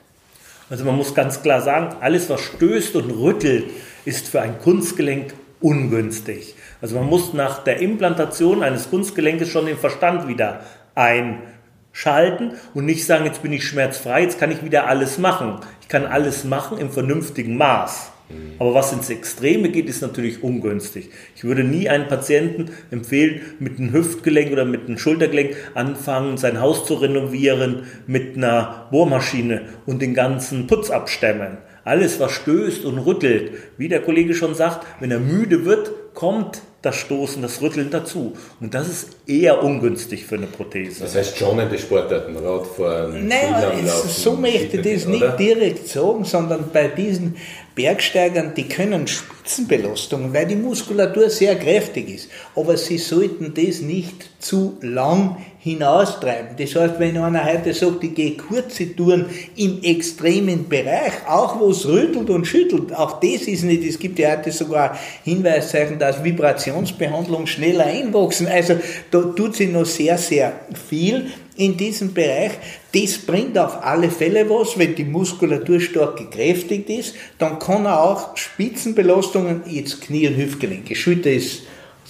Also 0.73 0.87
man 0.87 0.97
muss 0.97 1.15
ganz 1.15 1.43
klar 1.43 1.61
sagen, 1.61 1.97
alles 2.01 2.31
was 2.31 2.41
stößt 2.41 2.97
und 2.97 3.11
rüttelt, 3.11 3.67
ist 4.07 4.29
für 4.29 4.41
ein 4.41 4.59
Kunstgelenk 4.59 5.35
ungünstig. 5.61 6.55
Also 6.81 6.97
man 6.97 7.11
muss 7.11 7.35
nach 7.35 7.63
der 7.63 7.81
Implantation 7.81 8.63
eines 8.63 8.89
Kunstgelenkes 8.89 9.51
schon 9.51 9.67
den 9.67 9.77
Verstand 9.77 10.29
wieder 10.29 10.61
einschalten 10.95 12.53
und 12.73 12.87
nicht 12.87 13.05
sagen, 13.05 13.27
jetzt 13.27 13.43
bin 13.43 13.53
ich 13.53 13.69
schmerzfrei, 13.69 14.23
jetzt 14.23 14.41
kann 14.41 14.51
ich 14.51 14.65
wieder 14.65 14.87
alles 14.87 15.19
machen. 15.19 15.59
Ich 15.83 15.89
kann 15.89 16.07
alles 16.07 16.45
machen 16.45 16.79
im 16.79 16.91
vernünftigen 16.91 17.59
Maß. 17.59 18.12
Aber 18.59 18.75
was 18.75 18.93
ins 18.93 19.11
Extreme 19.11 19.71
geht, 19.71 19.89
ist 19.89 20.03
natürlich 20.03 20.43
ungünstig. 20.43 21.11
Ich 21.35 21.43
würde 21.43 21.65
nie 21.65 21.89
einen 21.89 22.07
Patienten 22.07 22.71
empfehlen, 22.91 23.41
mit 23.59 23.79
einem 23.79 23.93
Hüftgelenk 23.93 24.53
oder 24.53 24.65
mit 24.65 24.87
einem 24.87 24.99
Schultergelenk 24.99 25.57
anfangen, 25.75 26.37
sein 26.37 26.61
Haus 26.61 26.87
zu 26.87 26.95
renovieren 26.95 27.85
mit 28.07 28.37
einer 28.37 28.87
Bohrmaschine 28.91 29.63
und 29.87 30.01
den 30.01 30.15
ganzen 30.15 30.67
Putz 30.67 30.91
abstemmen. 30.91 31.59
Alles, 31.85 32.21
was 32.21 32.33
stößt 32.33 32.85
und 32.85 32.99
rüttelt, 32.99 33.53
wie 33.77 33.89
der 33.89 34.03
Kollege 34.03 34.35
schon 34.35 34.55
sagt, 34.55 34.87
wenn 35.01 35.11
er 35.11 35.19
müde 35.19 35.65
wird, 35.65 35.91
kommt 36.15 36.63
das 36.83 36.97
Stoßen, 36.97 37.41
das 37.43 37.63
Rütteln 37.63 37.91
dazu. 37.91 38.33
Und 38.61 38.75
das 38.75 38.89
ist 38.89 39.17
eher 39.27 39.63
ungünstig 39.63 40.27
für 40.27 40.35
eine 40.35 40.47
Prothese. 40.47 41.03
Das 41.03 41.15
heißt 41.15 41.39
schonende 41.39 41.79
Sportarten, 41.79 42.37
Radfahren, 42.37 43.29
Naja, 43.29 43.73
so 43.87 44.33
möchte 44.35 44.79
ich 44.79 44.95
das 44.95 45.07
nicht 45.07 45.39
direkt 45.39 45.89
sagen, 45.89 46.25
sondern 46.25 46.71
bei 46.73 46.89
diesen 46.89 47.37
Bergsteigern, 47.75 48.53
die 48.55 48.69
können 48.69 49.07
Spitzenbelastungen, 49.07 50.33
weil 50.35 50.47
die 50.47 50.57
Muskulatur 50.57 51.31
sehr 51.31 51.57
kräftig 51.57 52.09
ist. 52.09 52.29
Aber 52.55 52.77
sie 52.77 52.99
sollten 52.99 53.55
das 53.55 53.81
nicht 53.81 54.31
zu 54.39 54.77
lang 54.83 55.37
hinaustreiben. 55.59 56.57
Das 56.59 56.75
heißt, 56.75 56.99
wenn 56.99 57.17
einer 57.17 57.45
heute 57.45 57.73
sagt, 57.73 58.03
ich 58.03 58.15
gehe 58.15 58.37
kurze 58.37 58.95
Touren 58.95 59.27
im 59.57 59.83
extremen 59.83 60.69
Bereich, 60.69 61.13
auch 61.29 61.61
wo 61.61 61.71
es 61.71 61.87
rüttelt 61.87 62.29
und 62.31 62.47
schüttelt, 62.47 62.93
auch 62.93 63.21
das 63.21 63.43
ist 63.43 63.63
nicht, 63.63 63.85
es 63.85 63.99
gibt 63.99 64.19
ja 64.19 64.37
heute 64.37 64.51
sogar 64.51 64.99
Hinweiszeichen, 65.25 65.99
dass 65.99 66.23
Vibrationsbehandlung 66.25 67.47
schneller 67.47 67.87
einwachsen. 67.87 68.49
Also 68.49 68.75
da 69.11 69.23
tut 69.23 69.55
sich 69.55 69.71
noch 69.71 69.87
sehr, 69.87 70.19
sehr 70.19 70.53
viel 70.89 71.31
in 71.63 71.77
diesem 71.77 72.13
Bereich. 72.13 72.53
Das 72.93 73.19
bringt 73.19 73.57
auf 73.57 73.85
alle 73.85 74.11
Fälle 74.11 74.49
was, 74.51 74.79
wenn 74.79 74.95
die 74.95 75.05
Muskulatur 75.05 75.81
stark 75.81 76.17
gekräftigt 76.19 76.91
ist, 76.91 77.15
dann 77.39 77.59
kann 77.59 77.87
er 77.87 78.03
auch 78.03 78.37
Spitzenbelastungen, 78.37 79.63
jetzt 79.67 80.03
Knie 80.03 80.29
und 80.29 80.37
Hüftgelenke, 80.37 80.95
Schulter 80.95 81.31
ist 81.31 81.63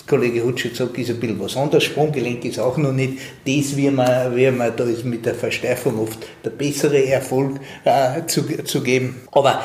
Kollege 0.07 0.43
Hutsch 0.43 0.69
gesagt, 0.69 0.99
ist 0.99 1.11
ein 1.11 1.21
bisschen 1.21 1.39
was 1.39 1.57
anderes. 1.57 1.85
Sprunggelenk 1.85 2.45
ist 2.45 2.59
auch 2.59 2.77
noch 2.77 2.93
nicht 2.93 3.19
das, 3.47 3.77
wie 3.77 3.91
man, 3.91 4.35
wie 4.35 4.51
man 4.51 4.75
da 4.75 4.85
ist 4.85 5.05
mit 5.05 5.25
der 5.25 5.35
Versteifung 5.35 5.99
oft 6.01 6.19
der 6.45 6.51
bessere 6.51 7.07
Erfolg 7.07 7.61
äh, 7.85 8.27
zu, 8.27 8.43
zu 8.65 8.83
geben. 8.83 9.23
Aber 9.31 9.63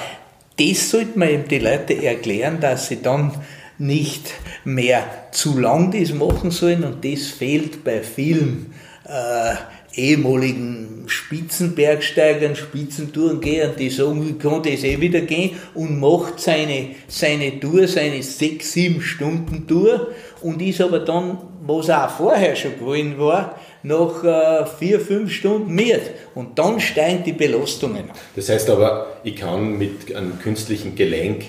das 0.60 0.92
sollte 0.92 1.18
man 1.18 1.30
eben 1.30 1.48
die 1.48 1.60
Leute 1.60 2.04
erklären, 2.04 2.60
dass 2.60 2.88
sie 2.88 3.02
dann 3.02 3.32
nicht 3.80 4.34
mehr 4.64 5.04
zu 5.32 5.58
lang 5.60 5.92
das 5.92 6.14
machen 6.14 6.52
sollen 6.52 6.84
und 6.84 7.04
das 7.04 7.28
fehlt 7.28 7.84
bei 7.84 8.02
vielen 8.02 8.74
äh, 9.08 9.56
ehemaligen 9.98 11.04
Spitzenbergsteigern, 11.08 12.56
Spitzentourengehern, 12.56 13.76
die 13.78 13.90
sagen, 13.90 14.28
ich 14.30 14.40
kann 14.40 14.62
das 14.62 14.84
eh 14.84 15.00
wieder 15.00 15.22
gehen 15.22 15.52
und 15.74 16.00
macht 16.00 16.40
seine, 16.40 16.90
seine 17.08 17.60
Tour, 17.60 17.88
seine 17.88 18.22
sechs, 18.22 18.74
sieben 18.74 19.02
Stunden 19.02 19.68
Tour 19.68 20.08
und 20.42 20.62
ist 20.62 20.82
aber 20.82 21.00
dann, 21.00 21.38
was 21.66 21.90
auch 21.90 22.10
vorher 22.10 22.56
schon 22.56 22.78
gewollen 22.78 23.18
war, 23.18 23.60
nach 23.84 24.24
äh, 24.24 24.66
vier, 24.66 25.00
fünf 25.00 25.32
Stunden 25.32 25.74
mit. 25.74 26.02
Und 26.36 26.60
dann 26.60 26.80
steigen 26.80 27.24
die 27.24 27.34
Belastungen. 27.34 28.06
Das 28.36 28.50
heißt 28.50 28.70
aber, 28.70 29.08
ich 29.24 29.36
kann 29.36 29.78
mit 29.78 30.14
einem 30.16 30.40
künstlichen 30.40 30.96
Gelenk 30.96 31.46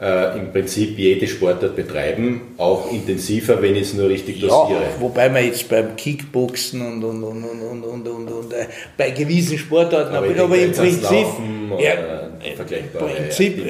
äh, 0.00 0.38
im 0.38 0.52
Prinzip 0.52 0.98
jede 0.98 1.26
Sportart 1.26 1.74
betreiben, 1.74 2.54
auch 2.56 2.90
intensiver, 2.92 3.60
wenn 3.60 3.74
ich 3.74 3.82
es 3.82 3.94
nur 3.94 4.08
richtig 4.08 4.40
dosiere. 4.40 4.80
Ja, 4.80 5.00
wobei 5.00 5.28
man 5.28 5.44
jetzt 5.44 5.68
beim 5.68 5.96
Kickboxen 5.96 6.80
und, 6.80 7.04
und, 7.04 7.22
und, 7.22 7.44
und, 7.44 7.82
und, 7.82 8.08
und, 8.08 8.28
und 8.30 8.52
äh, 8.52 8.66
bei 8.96 9.10
gewissen 9.10 9.58
Sportarten, 9.58 10.14
aber, 10.14 10.28
aber, 10.28 10.44
aber 10.44 10.58
im 10.58 10.72
Prinzip, 10.72 11.26
ja, 11.78 11.92
vergleichbare 12.56 13.10
Prinzip 13.10 13.62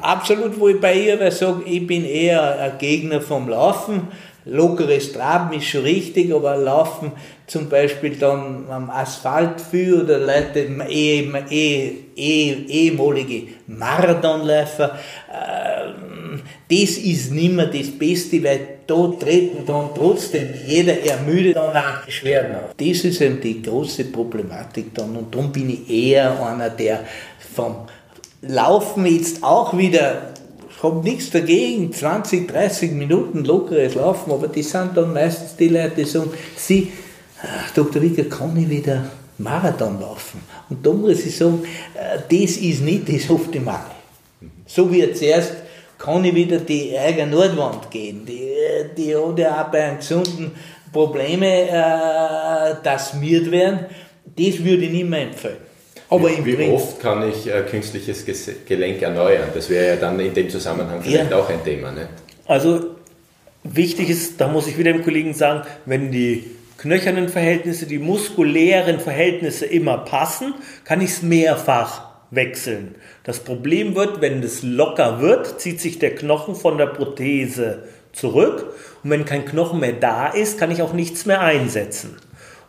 absolut, 0.00 0.58
wo 0.58 0.68
ich 0.68 0.80
bei 0.80 0.94
ihr 0.94 1.30
sage, 1.30 1.62
ich 1.66 1.86
bin 1.86 2.04
eher 2.04 2.58
ein 2.60 2.78
Gegner 2.78 3.20
vom 3.20 3.48
Laufen 3.48 4.08
lockeres 4.46 5.12
Traben 5.12 5.56
ist 5.56 5.66
schon 5.66 5.82
richtig, 5.82 6.32
aber 6.32 6.56
Laufen 6.56 7.12
zum 7.46 7.68
Beispiel 7.68 8.16
dann 8.16 8.66
am 8.70 8.90
Asphalt 8.90 9.60
für 9.60 10.02
oder 10.02 10.18
Leute, 10.18 10.60
eh, 10.88 11.28
eh, 11.50 11.92
eh, 12.16 12.52
ehemalige 12.68 13.48
Marathonläufer, 13.66 14.98
äh, 15.32 15.74
das 16.68 16.96
ist 16.96 17.32
nicht 17.32 17.52
mehr 17.52 17.66
das 17.66 17.90
Beste, 17.90 18.42
weil 18.42 18.60
da 18.86 19.12
treten 19.18 19.64
dann 19.66 19.90
trotzdem 19.94 20.48
jeder 20.66 21.00
ermüdet 21.04 21.56
dann 21.56 21.76
auch 21.76 22.04
Beschwerden 22.04 22.56
auf. 22.56 22.74
Das 22.76 23.04
ist 23.04 23.20
eben 23.20 23.40
die 23.40 23.62
große 23.62 24.04
Problematik 24.04 24.94
dann 24.94 25.16
und 25.16 25.34
darum 25.34 25.52
bin 25.52 25.70
ich 25.70 25.88
eher 25.88 26.44
einer, 26.44 26.70
der 26.70 27.00
vom 27.54 27.76
Laufen 28.42 29.06
jetzt 29.06 29.42
auch 29.42 29.76
wieder 29.76 30.33
habe 30.84 31.02
nichts 31.02 31.30
dagegen, 31.30 31.92
20, 31.92 32.46
30 32.46 32.92
Minuten 32.92 33.44
lockeres 33.44 33.94
Laufen, 33.94 34.30
aber 34.30 34.48
die 34.48 34.62
sind 34.62 34.96
dann 34.96 35.12
meistens 35.12 35.56
die 35.56 35.68
Leute, 35.68 35.96
die 35.96 36.04
sagen, 36.04 36.30
sie, 36.56 36.92
Dr. 37.74 38.00
Rieger, 38.00 38.24
kann 38.24 38.56
ich 38.56 38.68
wieder 38.68 39.06
Marathon 39.38 40.00
laufen? 40.00 40.40
Und 40.70 40.86
da 40.86 40.92
muss 40.92 41.26
ich 41.26 41.36
sagen, 41.36 41.64
äh, 41.94 42.18
das 42.18 42.56
ist 42.58 42.82
nicht 42.82 43.08
das 43.12 43.28
Optimale. 43.28 43.90
So 44.66 44.90
wie 44.92 45.12
zuerst 45.12 45.54
kann 45.98 46.24
ich 46.24 46.34
wieder 46.34 46.58
die 46.58 46.96
eigene 46.96 47.30
Nordwand 47.30 47.90
gehen. 47.90 48.24
Die, 48.26 48.50
die 48.96 49.16
hat 49.16 49.38
ja 49.38 49.62
auch 49.62 49.70
bei 49.70 49.84
einem 49.84 49.98
gesunden 49.98 50.52
Probleme, 50.92 51.68
äh, 51.68 52.74
das 52.82 53.14
miert 53.14 53.50
werden. 53.50 53.86
Das 54.36 54.62
würde 54.62 54.84
ich 54.84 54.92
nicht 54.92 55.08
mehr 55.08 55.22
empfehlen. 55.22 55.73
Aber 56.14 56.44
wie, 56.44 56.58
wie 56.58 56.70
oft 56.70 57.00
kann 57.00 57.28
ich 57.28 57.46
äh, 57.46 57.62
künstliches 57.62 58.24
Gelenk 58.66 59.02
erneuern? 59.02 59.48
Das 59.54 59.68
wäre 59.70 59.88
ja 59.88 59.96
dann 59.96 60.18
in 60.20 60.34
dem 60.34 60.48
Zusammenhang 60.48 61.02
vielleicht 61.02 61.30
ja. 61.30 61.38
auch 61.38 61.48
ein 61.48 61.62
Thema. 61.64 61.90
Ne? 61.90 62.08
Also 62.46 62.96
wichtig 63.62 64.10
ist, 64.10 64.40
da 64.40 64.48
muss 64.48 64.66
ich 64.66 64.78
wieder 64.78 64.92
dem 64.92 65.02
Kollegen 65.02 65.34
sagen, 65.34 65.66
wenn 65.86 66.10
die 66.10 66.44
knöchernen 66.78 67.28
Verhältnisse, 67.28 67.86
die 67.86 67.98
muskulären 67.98 69.00
Verhältnisse 69.00 69.66
immer 69.66 69.98
passen, 69.98 70.54
kann 70.84 71.00
ich 71.00 71.10
es 71.10 71.22
mehrfach 71.22 72.08
wechseln. 72.30 72.94
Das 73.22 73.40
Problem 73.40 73.94
wird, 73.94 74.20
wenn 74.20 74.42
es 74.42 74.62
locker 74.62 75.20
wird, 75.20 75.60
zieht 75.60 75.80
sich 75.80 75.98
der 75.98 76.14
Knochen 76.14 76.54
von 76.54 76.78
der 76.78 76.86
Prothese 76.86 77.84
zurück 78.12 78.74
und 79.02 79.10
wenn 79.10 79.24
kein 79.24 79.44
Knochen 79.44 79.80
mehr 79.80 79.92
da 79.92 80.28
ist, 80.28 80.58
kann 80.58 80.70
ich 80.70 80.82
auch 80.82 80.92
nichts 80.92 81.26
mehr 81.26 81.40
einsetzen. 81.40 82.16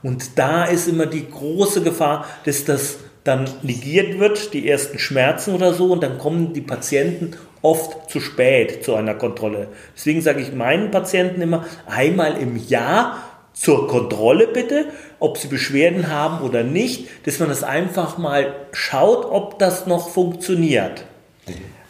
Und 0.04 0.38
da 0.38 0.66
ist 0.66 0.88
immer 0.88 1.08
die 1.08 1.30
große 1.30 1.82
Gefahr, 1.82 2.28
dass 2.46 2.64
das 2.64 2.98
dann 3.26 3.50
negiert 3.64 4.20
wird, 4.20 4.54
die 4.54 4.70
ersten 4.70 4.98
Schmerzen 4.98 5.54
oder 5.54 5.74
so, 5.74 5.92
und 5.92 6.02
dann 6.02 6.18
kommen 6.18 6.54
die 6.54 6.62
Patienten 6.62 7.32
oft 7.62 8.10
zu 8.10 8.22
spät 8.22 8.86
zu 8.86 8.96
einer 8.96 9.16
Kontrolle. 9.16 9.68
Deswegen 9.96 10.22
sage 10.22 10.42
ich 10.42 10.54
meinen 10.54 10.92
Patienten 10.92 11.42
immer, 11.42 11.66
einmal 11.88 12.38
im 12.38 12.56
Jahr 12.56 13.24
zur 13.54 13.88
Kontrolle 13.88 14.48
bitte, 14.48 14.86
ob 15.20 15.38
sie 15.38 15.48
Beschwerden 15.48 16.10
haben 16.12 16.46
oder 16.46 16.64
nicht, 16.64 17.08
dass 17.26 17.40
man 17.40 17.50
das 17.50 17.64
einfach 17.64 18.18
mal 18.18 18.54
schaut, 18.72 19.26
ob 19.26 19.58
das 19.58 19.88
noch 19.88 20.10
funktioniert. 20.10 21.06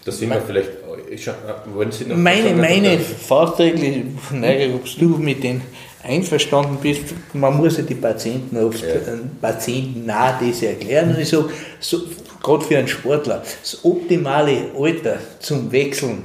Das 0.06 0.20
sind 0.20 0.30
wir 0.30 0.40
vielleicht, 0.40 0.70
ich, 1.10 1.28
wollen 1.74 1.92
Sie 1.92 2.06
noch 2.06 2.16
Meine, 2.16 2.54
meine 2.54 3.00
fahrträgliche 3.00 4.04
Frage, 4.30 4.70
ob 4.76 4.86
du 5.00 5.18
mit 5.18 5.44
den 5.44 5.62
einverstanden 6.06 6.78
bist, 6.82 7.02
man 7.34 7.58
muss 7.58 7.78
ja 7.78 7.84
die 7.84 7.96
Patienten 7.96 8.58
oft, 8.58 8.82
ja. 8.82 8.90
Äh, 8.90 9.18
Patienten 9.42 10.06
nah 10.06 10.40
das 10.40 10.62
erklären. 10.62 11.10
Und 11.14 11.20
ich 11.20 11.30
sage, 11.30 11.50
so, 11.80 12.04
gerade 12.42 12.64
für 12.64 12.78
einen 12.78 12.88
Sportler, 12.88 13.44
das 13.62 13.84
optimale 13.84 14.72
Alter 14.78 15.18
zum 15.40 15.72
Wechseln, 15.72 16.24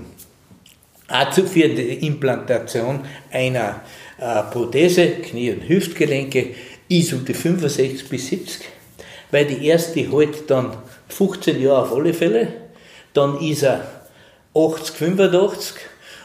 auch 1.09 1.33
für 1.33 1.69
die 1.69 2.07
Implantation 2.07 3.01
einer 3.33 3.81
äh, 4.19 4.43
Prothese, 4.53 5.09
Knie- 5.09 5.53
und 5.53 5.69
Hüftgelenke, 5.69 6.51
ist 6.89 7.13
um 7.13 7.25
die 7.25 7.35
65 7.35 8.09
bis 8.09 8.29
70. 8.29 8.61
Weil 9.31 9.47
die 9.47 9.67
erste 9.67 10.11
halt 10.13 10.51
dann 10.51 10.77
15 11.09 11.61
Jahre 11.61 11.83
auf 11.83 11.95
alle 11.95 12.15
Fälle, 12.15 12.49
dann 13.13 13.41
ist 13.41 13.63
er 13.63 13.87
80, 14.55 14.97
85 14.97 15.77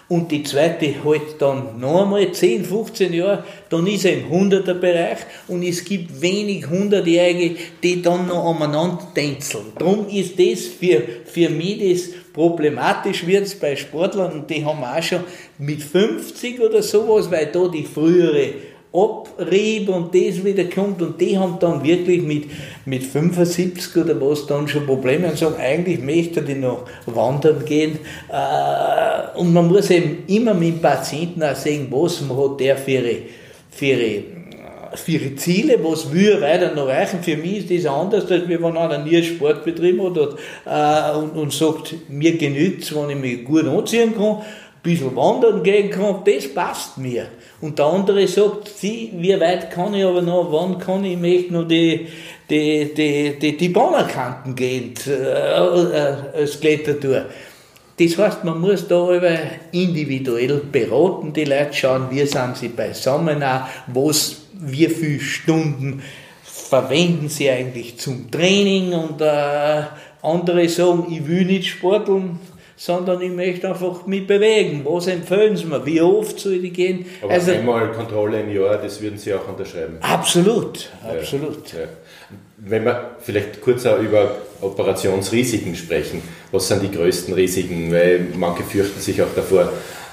und 0.08 0.32
die 0.32 0.44
zweite 0.44 1.04
halt 1.04 1.40
dann 1.40 1.80
noch 1.80 2.04
einmal 2.04 2.32
10, 2.32 2.64
15 2.64 3.14
Jahre, 3.14 3.44
dann 3.70 3.88
ist 3.88 4.06
er 4.06 4.14
im 4.14 4.32
100er 4.32 4.76
Bereich 4.76 5.20
und 5.48 5.64
es 5.64 5.84
gibt 5.84 6.22
wenig 6.22 6.70
Hundertjährige, 6.70 7.56
die 7.82 8.02
dann 8.02 8.28
noch 8.28 8.56
aneinander 8.56 9.08
tänzeln. 9.16 9.74
Darum 9.78 10.08
ist 10.08 10.40
das 10.40 10.66
für, 10.66 11.02
für 11.26 11.50
mich 11.50 11.80
das 11.80 12.10
problematisch 12.34 13.26
wird 13.26 13.60
bei 13.60 13.76
Sportlern 13.76 14.34
und 14.34 14.50
die 14.50 14.64
haben 14.64 14.84
auch 14.84 15.02
schon 15.02 15.24
mit 15.58 15.82
50 15.82 16.60
oder 16.60 16.84
sowas, 16.84 17.32
weil 17.32 17.48
da 17.48 17.68
die 17.68 17.86
frühere 17.86 18.54
Abrieb 18.96 19.90
und 19.90 20.14
das 20.16 20.44
wieder 20.44 20.66
kommt 20.66 21.02
und 21.02 21.20
die 21.20 21.38
haben 21.38 21.58
dann 21.60 21.84
wirklich 21.84 22.22
mit, 22.22 22.46
mit 22.86 23.04
75 23.04 23.96
oder 23.98 24.20
was 24.22 24.46
dann 24.48 24.68
schon 24.68 24.86
Probleme 24.86 25.28
und 25.28 25.38
sagen, 25.38 25.56
eigentlich 25.60 26.00
möchte 26.02 26.44
ich 26.48 26.58
noch 26.58 26.86
wandern 27.06 27.66
gehen 27.66 28.00
äh, 28.32 29.38
und 29.38 29.54
man 29.54 29.68
muss 29.68 29.90
eben 29.90 30.24
immer 30.28 30.54
mit 30.54 30.76
dem 30.76 30.82
Patienten 30.82 31.44
auch 31.44 31.56
sehen, 31.56 31.88
was 31.90 32.22
man 32.22 32.38
hat 32.38 32.60
der 32.60 32.78
für 32.78 32.92
ihre, 32.92 33.16
für 33.70 33.86
ihre 33.86 34.24
für 34.96 35.12
ihre 35.12 35.36
Ziele, 35.36 35.78
was 35.84 36.12
will 36.12 36.30
er 36.30 36.42
weiter 36.42 36.74
noch 36.74 36.88
erreichen. 36.88 37.20
Für 37.22 37.38
mich 37.38 37.70
ist 37.70 37.86
das 37.86 37.94
anders, 37.94 38.30
als 38.32 38.48
wenn 38.48 38.64
einer 38.64 38.98
nie 39.00 39.22
Sport 39.24 39.66
betrieben 39.66 40.04
hat 40.04 40.18
und, 40.18 40.36
äh, 40.66 41.18
und, 41.18 41.38
und 41.38 41.54
sagt, 41.54 41.96
mir 42.10 42.38
genügt 42.38 42.84
es, 42.84 42.96
wenn 42.96 43.10
ich 43.10 43.18
mich 43.18 43.44
gut 43.44 43.66
anziehen 43.66 44.16
kann, 44.16 44.38
bisschen 44.86 45.16
wandern 45.16 45.64
gehen 45.64 45.90
kann, 45.90 46.22
das 46.26 46.54
passt 46.54 46.98
mir. 46.98 47.28
Und 47.60 47.80
der 47.80 47.86
andere 47.86 48.28
sagt, 48.28 48.70
sie, 48.70 49.12
wie 49.18 49.40
weit 49.40 49.72
kann 49.72 49.94
ich 49.94 50.06
aber 50.06 50.22
noch, 50.22 50.52
wann 50.52 50.78
kann 50.78 51.04
ich, 51.04 51.18
möchte 51.18 51.54
noch 51.54 51.68
die, 51.68 52.08
die, 52.50 52.94
die, 52.94 53.40
die, 53.40 53.58
die 53.58 53.70
Bahnerkanten 53.70 54.56
gehen, 54.56 54.94
äh, 55.08 55.12
äh, 55.12 56.16
als 56.36 56.60
Klettertour. 56.60 57.26
Das 57.98 58.18
heißt, 58.18 58.44
man 58.44 58.60
muss 58.60 58.88
da 58.88 59.10
individuell 59.72 60.62
beraten, 60.72 61.34
die 61.34 61.46
Leute 61.46 61.74
schauen, 61.74 62.08
wie 62.10 62.26
sind 62.26 62.58
sie 62.58 62.68
beisammen, 62.68 63.42
auch, 63.42 63.68
was, 63.88 64.38
wie 64.54 64.88
viele 64.88 65.20
Stunden 65.20 66.04
verwenden 66.44 67.30
sie 67.30 67.50
eigentlich 67.50 67.98
zum 67.98 68.30
Training 68.32 68.94
und 68.94 69.22
äh, 69.22 69.84
andere 70.22 70.68
sagen, 70.68 71.08
ich 71.10 71.26
will 71.28 71.46
nicht 71.46 71.68
sporteln, 71.68 72.40
sondern 72.78 73.22
ich 73.22 73.32
möchte 73.32 73.70
einfach 73.70 74.06
mich 74.06 74.28
bewegen. 74.28 74.82
Was 74.84 75.08
empfehlen 75.08 75.56
Sie 75.56 75.66
mir? 75.66 75.86
Wie 75.86 76.02
oft 76.02 76.40
soll 76.40 76.66
ich 76.66 76.74
gehen? 76.74 77.06
Aber 77.22 77.34
also, 77.34 77.52
einmal 77.52 77.92
Kontrolle 77.92 78.42
im 78.42 78.54
Jahr, 78.54 78.78
das 78.78 79.02
würden 79.02 79.18
Sie 79.18 79.34
auch 79.34 79.48
unterschreiben. 79.48 79.98
Absolut, 80.02 80.90
absolut. 81.04 81.74
Ja, 81.74 81.80
ja. 81.82 81.88
Wenn 82.58 82.86
wir 82.86 83.16
vielleicht 83.20 83.62
kurz 83.62 83.86
auch 83.86 84.00
über 84.00 84.36
Operationsrisiken 84.62 85.76
sprechen, 85.76 86.22
was 86.52 86.68
sind 86.68 86.82
die 86.82 86.92
größten 86.92 87.34
Risiken? 87.34 87.92
Weil 87.92 88.28
manche 88.36 88.64
fürchten 88.64 89.00
sich 89.00 89.22
auch 89.22 89.34
davor, 89.36 89.72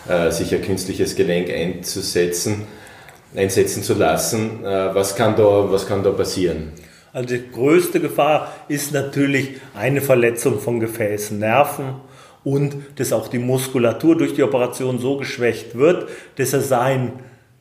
äh, 0.09 0.31
sich 0.31 0.55
ein 0.55 0.62
künstliches 0.62 1.16
Gelenk 1.16 1.51
einzusetzen, 1.51 2.66
einsetzen 3.35 3.83
zu 3.83 3.94
lassen. 3.94 4.64
Äh, 4.64 4.94
was 4.94 5.16
kann 5.16 5.37
da, 5.37 5.70
was 5.70 5.87
kann 5.87 6.03
da 6.03 6.11
passieren? 6.11 6.72
Also 7.12 7.29
die 7.35 7.51
größte 7.51 8.01
Gefahr 8.01 8.53
ist 8.68 8.92
natürlich 8.92 9.57
eine 9.75 10.01
Verletzung 10.01 10.59
von 10.59 10.81
Gefäßen, 10.81 11.38
Nerven 11.38 11.94
und 12.45 12.77
dass 12.97 13.13
auch 13.13 13.29
die 13.29 13.39
Muskulatur 13.39 14.17
durch 14.17 14.35
die 14.35 14.43
Operation 14.43 14.99
so 14.99 15.17
geschwächt 15.17 15.77
wird, 15.77 16.09
dass 16.37 16.53
er 16.53 16.61
seine 16.61 17.13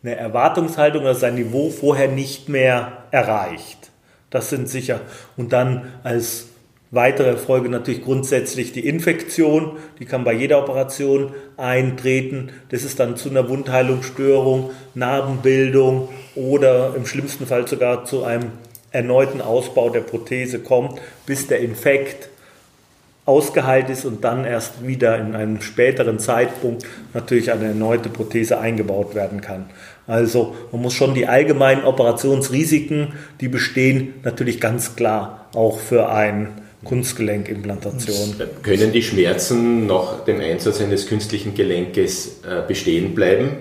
Erwartungshaltung 0.03 1.03
oder 1.03 1.15
sein 1.15 1.35
Niveau 1.35 1.69
vorher 1.69 2.07
nicht 2.07 2.49
mehr 2.49 3.03
erreicht. 3.11 3.91
Das 4.29 4.49
sind 4.49 4.69
sicher. 4.69 5.01
Und 5.37 5.53
dann 5.53 5.87
als 6.03 6.47
Weitere 6.93 7.37
Folge 7.37 7.69
natürlich 7.69 8.03
grundsätzlich 8.03 8.73
die 8.73 8.85
Infektion, 8.85 9.77
die 9.99 10.05
kann 10.05 10.25
bei 10.25 10.33
jeder 10.33 10.59
Operation 10.59 11.31
eintreten. 11.55 12.49
Das 12.67 12.83
ist 12.83 12.99
dann 12.99 13.15
zu 13.15 13.29
einer 13.29 13.47
Wundheilungsstörung, 13.47 14.71
Narbenbildung 14.93 16.09
oder 16.35 16.93
im 16.97 17.05
schlimmsten 17.05 17.45
Fall 17.45 17.65
sogar 17.65 18.03
zu 18.03 18.25
einem 18.25 18.51
erneuten 18.91 19.39
Ausbau 19.39 19.89
der 19.89 20.01
Prothese 20.01 20.59
kommt, 20.59 20.99
bis 21.25 21.47
der 21.47 21.61
Infekt 21.61 22.27
ausgeheilt 23.25 23.89
ist 23.89 24.05
und 24.05 24.23
dann 24.23 24.45
erst 24.45 24.85
wieder 24.85 25.17
in 25.19 25.35
einem 25.35 25.61
späteren 25.61 26.17
Zeitpunkt 26.19 26.85
natürlich 27.13 27.51
eine 27.51 27.65
erneute 27.65 28.09
Prothese 28.09 28.59
eingebaut 28.59 29.13
werden 29.13 29.41
kann. 29.41 29.69
Also 30.07 30.55
man 30.71 30.81
muss 30.81 30.93
schon 30.93 31.13
die 31.13 31.27
allgemeinen 31.27 31.83
Operationsrisiken, 31.83 33.13
die 33.39 33.47
bestehen, 33.47 34.15
natürlich 34.23 34.59
ganz 34.59 34.95
klar 34.95 35.45
auch 35.53 35.79
für 35.79 36.09
ein 36.09 36.49
Kunstgelenkimplantation. 36.83 38.35
Können 38.63 38.91
die 38.91 39.03
Schmerzen 39.03 39.85
nach 39.85 40.25
dem 40.25 40.39
Einsatz 40.41 40.81
eines 40.81 41.05
künstlichen 41.07 41.53
Gelenkes 41.53 42.41
äh, 42.43 42.67
bestehen 42.67 43.13
bleiben? 43.13 43.51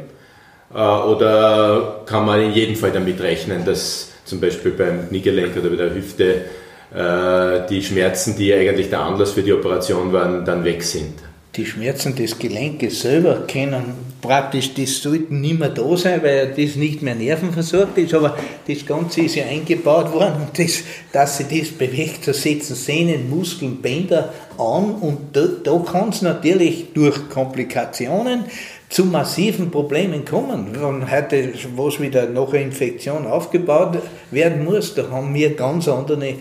Äh, 0.75 0.79
oder 0.79 2.03
kann 2.07 2.25
man 2.25 2.40
in 2.40 2.53
jedem 2.53 2.77
Fall 2.77 2.92
damit 2.92 3.20
rechnen, 3.20 3.66
dass 3.66 4.12
zum 4.25 4.40
Beispiel 4.40 4.73
beim 4.73 5.09
Kniegelenk 5.09 5.57
oder 5.57 5.68
bei 5.68 5.77
der 5.77 5.94
Hüfte 5.94 6.42
die 6.92 7.83
Schmerzen, 7.83 8.37
die 8.37 8.53
eigentlich 8.53 8.90
der 8.90 9.00
Anlass 9.00 9.33
für 9.33 9.42
die 9.42 9.53
Operation 9.53 10.12
waren, 10.12 10.44
dann 10.44 10.64
weg 10.64 10.83
sind? 10.83 11.14
Die 11.57 11.66
Schmerzen 11.66 12.14
des 12.14 12.38
Gelenkes 12.38 13.00
selber 13.00 13.44
können 13.50 13.94
praktisch, 14.20 14.72
das 14.74 15.03
sollten 15.03 15.40
nicht 15.40 15.59
mehr 15.59 15.70
da 15.70 15.96
sein, 15.96 16.22
weil 16.22 16.48
das 16.48 16.76
nicht 16.76 17.03
mehr 17.03 17.16
nervenversorgt 17.16 17.98
ist, 17.98 18.14
aber 18.14 18.37
das 18.68 18.87
Ganze 18.87 19.22
ist 19.22 19.35
ja 19.35 19.46
eingebaut 19.46 20.12
worden 20.12 20.42
und 20.42 20.59
das, 20.59 20.83
dass 21.12 21.38
sich 21.38 21.46
das 21.48 21.70
bewegt, 21.70 22.29
da 22.29 22.33
setzen 22.33 22.76
Sehnen, 22.76 23.29
Muskeln, 23.29 23.83
Bänder 23.83 24.33
an 24.59 24.94
und 25.00 25.18
da, 25.33 25.48
da 25.64 25.76
kann 25.79 26.11
es 26.11 26.22
natürlich 26.22 26.92
durch 26.94 27.29
Komplikationen 27.29 28.44
zu 28.88 29.05
massiven 29.05 29.72
Problemen 29.72 30.24
kommen. 30.24 30.68
Wenn 30.72 31.11
heute 31.11 31.53
was 31.74 32.00
wieder 32.00 32.29
nach 32.29 32.48
einer 32.48 32.62
Infektion 32.62 33.26
aufgebaut 33.26 33.98
werden 34.31 34.64
muss, 34.64 34.94
da 34.94 35.11
haben 35.11 35.35
wir 35.35 35.55
ganz 35.55 35.88
andere 35.88 36.35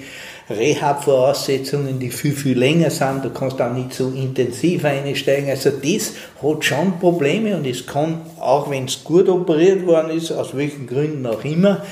Rehab-Voraussetzungen, 0.49 1.99
die 1.99 2.09
viel, 2.09 2.33
viel 2.33 2.57
länger 2.57 2.89
sind. 2.89 3.23
Du 3.23 3.29
kannst 3.29 3.61
auch 3.61 3.73
nicht 3.73 3.93
so 3.93 4.09
intensiv 4.09 4.83
einsteigen. 4.85 5.49
Also 5.49 5.69
das 5.69 6.13
hat 6.41 6.65
schon 6.65 6.99
Probleme 6.99 7.55
und 7.55 7.65
es 7.65 7.85
kann, 7.85 8.21
auch 8.39 8.69
wenn 8.69 8.85
es 8.85 9.03
gut 9.03 9.29
operiert 9.29 9.85
worden 9.85 10.11
ist, 10.11 10.31
aus 10.31 10.55
welchen 10.55 10.87
Gründen 10.87 11.25
auch 11.25 11.43
immer, 11.43 11.83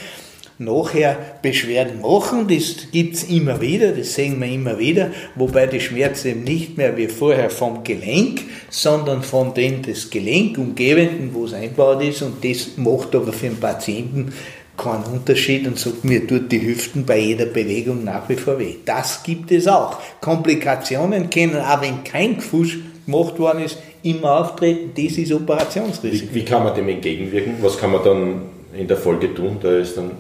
nachher 0.60 1.18
Beschwerden 1.42 2.02
machen. 2.02 2.48
Das 2.48 2.92
gibt 2.92 3.16
es 3.16 3.24
immer 3.26 3.62
wieder, 3.62 3.92
das 3.92 4.16
sehen 4.16 4.40
wir 4.40 4.48
immer 4.48 4.80
wieder, 4.80 5.12
wobei 5.36 5.68
die 5.68 5.80
Schmerzen 5.80 6.30
eben 6.30 6.44
nicht 6.44 6.78
mehr 6.78 6.98
wie 6.98 7.08
vorher 7.08 7.50
vom 7.50 7.84
Gelenk, 7.84 8.42
sondern 8.70 9.22
von 9.22 9.54
dem 9.54 9.82
des 9.82 10.10
Gelenk 10.10 10.58
umgebenden, 10.58 11.30
wo 11.34 11.46
es 11.46 11.54
eingebaut 11.54 12.02
ist 12.04 12.22
und 12.22 12.44
das 12.44 12.78
macht 12.78 13.16
aber 13.16 13.34
für 13.34 13.48
den 13.48 13.60
Patienten 13.60 14.34
keinen 14.78 15.04
Unterschied 15.06 15.68
und 15.68 15.80
sagt, 15.80 16.06
mir 16.06 16.26
tut 16.26 16.52
die 16.52 16.62
Hüften 16.62 17.06
bei 17.06 17.20
jeder 17.20 17.46
Bewegung 17.46 18.04
nach 18.04 18.30
wie 18.30 18.36
vor 18.36 18.60
weh. 18.60 18.76
Das 18.86 19.24
gibt 19.24 19.52
es 19.52 19.68
auch. 19.68 19.98
Komplikationen 20.22 21.30
können, 21.30 21.58
auch 21.58 21.82
wenn 21.82 22.04
kein 22.04 22.38
Gefusch 22.38 22.78
gemacht 23.06 23.40
worden 23.40 23.64
ist, 23.64 23.78
immer 24.04 24.40
auftreten. 24.40 24.92
Das 24.96 25.18
ist 25.18 25.34
Operationsrisiko. 25.34 26.34
Wie, 26.34 26.42
wie 26.42 26.46
kann 26.46 26.64
man 26.64 26.76
dem 26.76 26.88
entgegenwirken? 26.88 27.56
Was 27.62 27.78
kann 27.78 27.92
man 27.92 28.04
dann 28.04 28.42
in 28.78 28.88
der 28.88 28.98
Folge 28.98 29.34
tun? 29.34 29.58
Da 29.62 29.78
ist 29.78 29.98
dann 29.98 30.12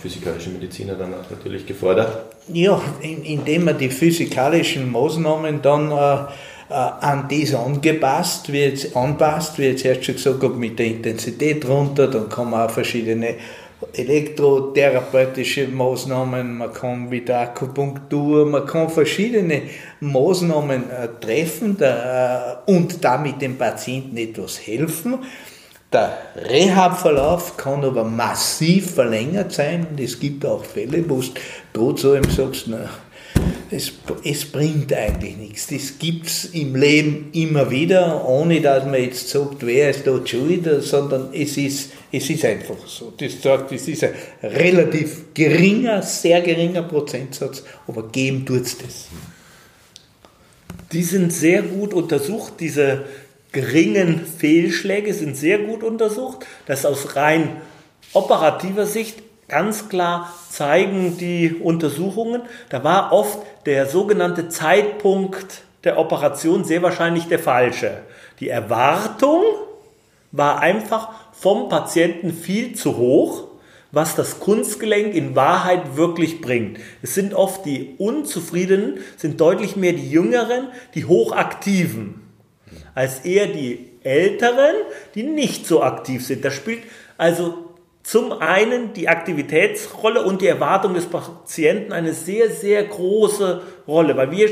physikalische 0.00 0.50
Mediziner 0.50 0.94
dann 0.94 1.14
auch 1.14 1.30
natürlich 1.30 1.66
gefordert. 1.66 2.34
Ja, 2.52 2.80
indem 3.02 3.64
man 3.64 3.78
die 3.78 3.90
physikalischen 3.90 4.90
Maßnahmen 4.90 5.62
dann 5.62 5.92
äh, 5.92 6.14
äh, 6.70 6.74
an 6.74 7.28
das 7.28 7.54
angepasst 7.54 8.52
wird, 8.52 8.96
anpasst, 8.96 9.58
wie 9.58 9.64
jetzt 9.64 9.84
erst 9.84 10.04
schon 10.04 10.14
gesagt 10.14 10.42
habe, 10.42 10.54
mit 10.54 10.78
der 10.78 10.86
Intensität 10.86 11.68
runter, 11.68 12.08
dann 12.08 12.28
kann 12.28 12.50
man 12.50 12.68
auch 12.68 12.70
verschiedene 12.70 13.34
elektrotherapeutische 13.92 15.68
Maßnahmen, 15.68 16.58
man 16.58 16.72
kann 16.72 17.08
mit 17.08 17.28
der 17.28 17.40
Akupunktur, 17.40 18.46
man 18.46 18.66
kann 18.66 18.88
verschiedene 18.88 19.62
Maßnahmen 20.00 20.90
äh, 20.90 21.08
treffen 21.20 21.76
äh, 21.80 22.56
und 22.66 23.04
damit 23.04 23.40
dem 23.40 23.56
Patienten 23.56 24.16
etwas 24.16 24.66
helfen. 24.66 25.18
Der 25.92 26.16
Rehabverlauf 26.36 27.56
kann 27.56 27.84
aber 27.84 28.04
massiv 28.04 28.94
verlängert 28.94 29.52
sein 29.52 29.86
und 29.90 29.98
es 29.98 30.20
gibt 30.20 30.46
auch 30.46 30.64
Fälle, 30.64 31.04
wo 31.08 31.20
du 31.20 31.30
trotzdem 31.72 32.24
sagst, 32.30 32.66
na, 32.68 32.88
es, 33.70 33.92
es 34.24 34.44
bringt 34.44 34.92
eigentlich 34.92 35.36
nichts. 35.36 35.66
Das 35.68 35.98
gibt 35.98 36.26
es 36.26 36.46
im 36.46 36.74
Leben 36.74 37.30
immer 37.32 37.70
wieder, 37.70 38.26
ohne 38.26 38.60
dass 38.60 38.84
man 38.84 39.02
jetzt 39.02 39.28
sagt, 39.28 39.64
wer 39.66 39.90
ist 39.90 40.06
dort 40.06 40.28
schuld, 40.28 40.68
sondern 40.82 41.28
es 41.32 41.56
ist, 41.56 41.92
es 42.10 42.28
ist 42.28 42.44
einfach 42.44 42.86
so. 42.86 43.12
Das 43.16 43.40
sagt, 43.40 43.72
es 43.72 43.86
ist 43.88 44.04
ein 44.04 44.14
relativ 44.42 45.32
geringer, 45.34 46.02
sehr 46.02 46.40
geringer 46.40 46.82
Prozentsatz, 46.82 47.62
aber 47.86 48.08
geben 48.08 48.44
tut 48.44 48.62
es 48.62 48.78
das. 48.78 49.06
Die 50.92 51.04
sind 51.04 51.32
sehr 51.32 51.62
gut 51.62 51.94
untersucht, 51.94 52.54
diese 52.58 53.04
geringen 53.52 54.26
Fehlschläge 54.26 55.14
sind 55.14 55.36
sehr 55.36 55.58
gut 55.58 55.82
untersucht. 55.82 56.46
Das 56.66 56.84
aus 56.84 57.16
rein 57.16 57.60
operativer 58.12 58.86
Sicht 58.86 59.22
Ganz 59.50 59.88
klar 59.88 60.32
zeigen 60.48 61.18
die 61.18 61.52
Untersuchungen, 61.52 62.42
da 62.68 62.84
war 62.84 63.12
oft 63.12 63.40
der 63.66 63.86
sogenannte 63.86 64.48
Zeitpunkt 64.48 65.62
der 65.82 65.98
Operation 65.98 66.62
sehr 66.62 66.82
wahrscheinlich 66.82 67.26
der 67.26 67.40
falsche. 67.40 68.02
Die 68.38 68.48
Erwartung 68.48 69.42
war 70.30 70.60
einfach 70.60 71.08
vom 71.32 71.68
Patienten 71.68 72.32
viel 72.32 72.76
zu 72.76 72.96
hoch, 72.96 73.48
was 73.90 74.14
das 74.14 74.38
Kunstgelenk 74.38 75.16
in 75.16 75.34
Wahrheit 75.34 75.96
wirklich 75.96 76.40
bringt. 76.40 76.78
Es 77.02 77.16
sind 77.16 77.34
oft 77.34 77.66
die 77.66 77.96
Unzufriedenen, 77.98 78.98
sind 79.16 79.40
deutlich 79.40 79.74
mehr 79.74 79.94
die 79.94 80.12
Jüngeren, 80.12 80.68
die 80.94 81.06
Hochaktiven, 81.06 82.20
als 82.94 83.24
eher 83.24 83.48
die 83.48 83.90
Älteren, 84.04 84.76
die 85.16 85.24
nicht 85.24 85.66
so 85.66 85.82
aktiv 85.82 86.24
sind. 86.24 86.44
Das 86.44 86.54
spielt 86.54 86.84
also 87.18 87.69
zum 88.02 88.32
einen 88.32 88.92
die 88.94 89.08
Aktivitätsrolle 89.08 90.24
und 90.24 90.40
die 90.40 90.46
Erwartung 90.46 90.94
des 90.94 91.06
Patienten 91.06 91.92
eine 91.92 92.14
sehr, 92.14 92.50
sehr 92.50 92.82
große 92.84 93.62
Rolle, 93.86 94.16
weil 94.16 94.30
wir 94.30 94.50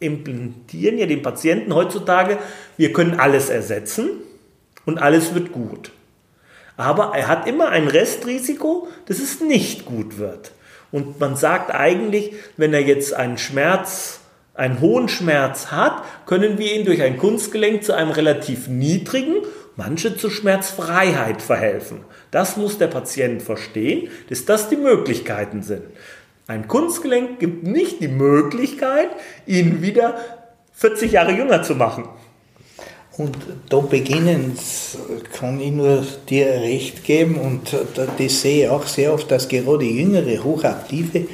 implantieren 0.00 0.98
ja 0.98 1.06
den 1.06 1.22
Patienten 1.22 1.74
heutzutage, 1.74 2.38
wir 2.76 2.92
können 2.92 3.18
alles 3.18 3.48
ersetzen 3.48 4.10
und 4.86 4.98
alles 4.98 5.34
wird 5.34 5.52
gut. 5.52 5.92
Aber 6.76 7.12
er 7.16 7.26
hat 7.26 7.48
immer 7.48 7.70
ein 7.70 7.88
Restrisiko, 7.88 8.88
dass 9.06 9.18
es 9.18 9.40
nicht 9.40 9.84
gut 9.84 10.18
wird. 10.18 10.52
Und 10.92 11.18
man 11.18 11.36
sagt 11.36 11.74
eigentlich, 11.74 12.34
wenn 12.56 12.72
er 12.72 12.82
jetzt 12.82 13.12
einen 13.12 13.38
Schmerz, 13.38 14.20
einen 14.54 14.80
hohen 14.80 15.08
Schmerz 15.08 15.72
hat, 15.72 16.02
können 16.26 16.58
wir 16.58 16.72
ihn 16.72 16.86
durch 16.86 17.02
ein 17.02 17.18
Kunstgelenk 17.18 17.82
zu 17.82 17.94
einem 17.94 18.10
relativ 18.10 18.68
niedrigen 18.68 19.38
manche 19.78 20.16
zur 20.16 20.32
Schmerzfreiheit 20.32 21.40
verhelfen. 21.40 22.00
Das 22.30 22.56
muss 22.56 22.78
der 22.78 22.88
Patient 22.88 23.42
verstehen, 23.42 24.08
dass 24.28 24.44
das 24.44 24.68
die 24.68 24.76
Möglichkeiten 24.76 25.62
sind. 25.62 25.82
Ein 26.46 26.66
Kunstgelenk 26.66 27.38
gibt 27.40 27.64
nicht 27.64 28.00
die 28.00 28.08
Möglichkeit, 28.08 29.08
ihn 29.46 29.82
wieder 29.82 30.18
40 30.74 31.12
Jahre 31.12 31.32
jünger 31.32 31.62
zu 31.62 31.74
machen. 31.74 32.08
Und 33.18 33.36
da 33.68 33.80
beginnen, 33.80 34.56
kann 35.32 35.60
ich 35.60 35.72
nur 35.72 36.06
dir 36.28 36.46
recht 36.46 37.02
geben 37.02 37.34
und 37.34 37.76
das 38.16 38.40
sehe 38.40 38.64
ich 38.64 38.70
auch 38.70 38.86
sehr 38.86 39.12
oft, 39.12 39.28
dass 39.30 39.48
gerade 39.48 39.84
jüngere, 39.84 40.44
hochaktive 40.44 41.26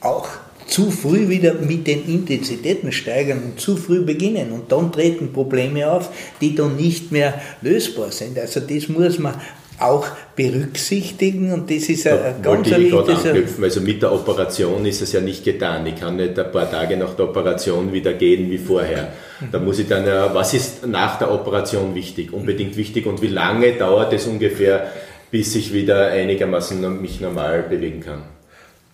auch 0.00 0.28
zu 0.66 0.90
früh 0.90 1.28
wieder 1.28 1.54
mit 1.54 1.86
den 1.86 2.06
Intensitäten 2.06 2.90
steigern 2.90 3.42
und 3.44 3.60
zu 3.60 3.76
früh 3.76 4.00
beginnen. 4.00 4.50
Und 4.50 4.72
dann 4.72 4.90
treten 4.90 5.32
Probleme 5.32 5.90
auf, 5.90 6.10
die 6.40 6.54
dann 6.54 6.76
nicht 6.76 7.12
mehr 7.12 7.40
lösbar 7.60 8.10
sind. 8.10 8.38
Also 8.38 8.60
das 8.60 8.88
muss 8.88 9.18
man 9.18 9.34
auch 9.78 10.06
berücksichtigen 10.34 11.52
und 11.52 11.70
das 11.70 11.88
ist 11.88 12.06
ein 12.06 12.42
ganz 12.42 12.70
wichtiges. 12.70 13.62
Also 13.62 13.80
mit 13.80 14.02
der 14.02 14.12
Operation 14.12 14.84
ist 14.86 15.02
es 15.02 15.12
ja 15.12 15.20
nicht 15.20 15.44
getan. 15.44 15.86
Ich 15.86 15.96
kann 15.96 16.16
nicht 16.16 16.38
ein 16.38 16.50
paar 16.50 16.70
Tage 16.70 16.96
nach 16.96 17.14
der 17.14 17.26
Operation 17.26 17.92
wieder 17.92 18.14
gehen 18.14 18.50
wie 18.50 18.58
vorher. 18.58 19.12
Da 19.52 19.58
muss 19.58 19.78
ich 19.78 19.88
dann, 19.88 20.06
was 20.32 20.54
ist 20.54 20.86
nach 20.86 21.18
der 21.18 21.30
Operation 21.30 21.94
wichtig? 21.94 22.32
Unbedingt 22.32 22.76
wichtig 22.76 23.06
und 23.06 23.20
wie 23.22 23.28
lange 23.28 23.72
dauert 23.72 24.12
es 24.12 24.26
ungefähr, 24.26 24.90
bis 25.30 25.54
ich 25.56 25.72
wieder 25.72 26.08
einigermaßen 26.08 27.00
mich 27.00 27.20
normal 27.20 27.64
bewegen 27.64 28.00
kann? 28.00 28.22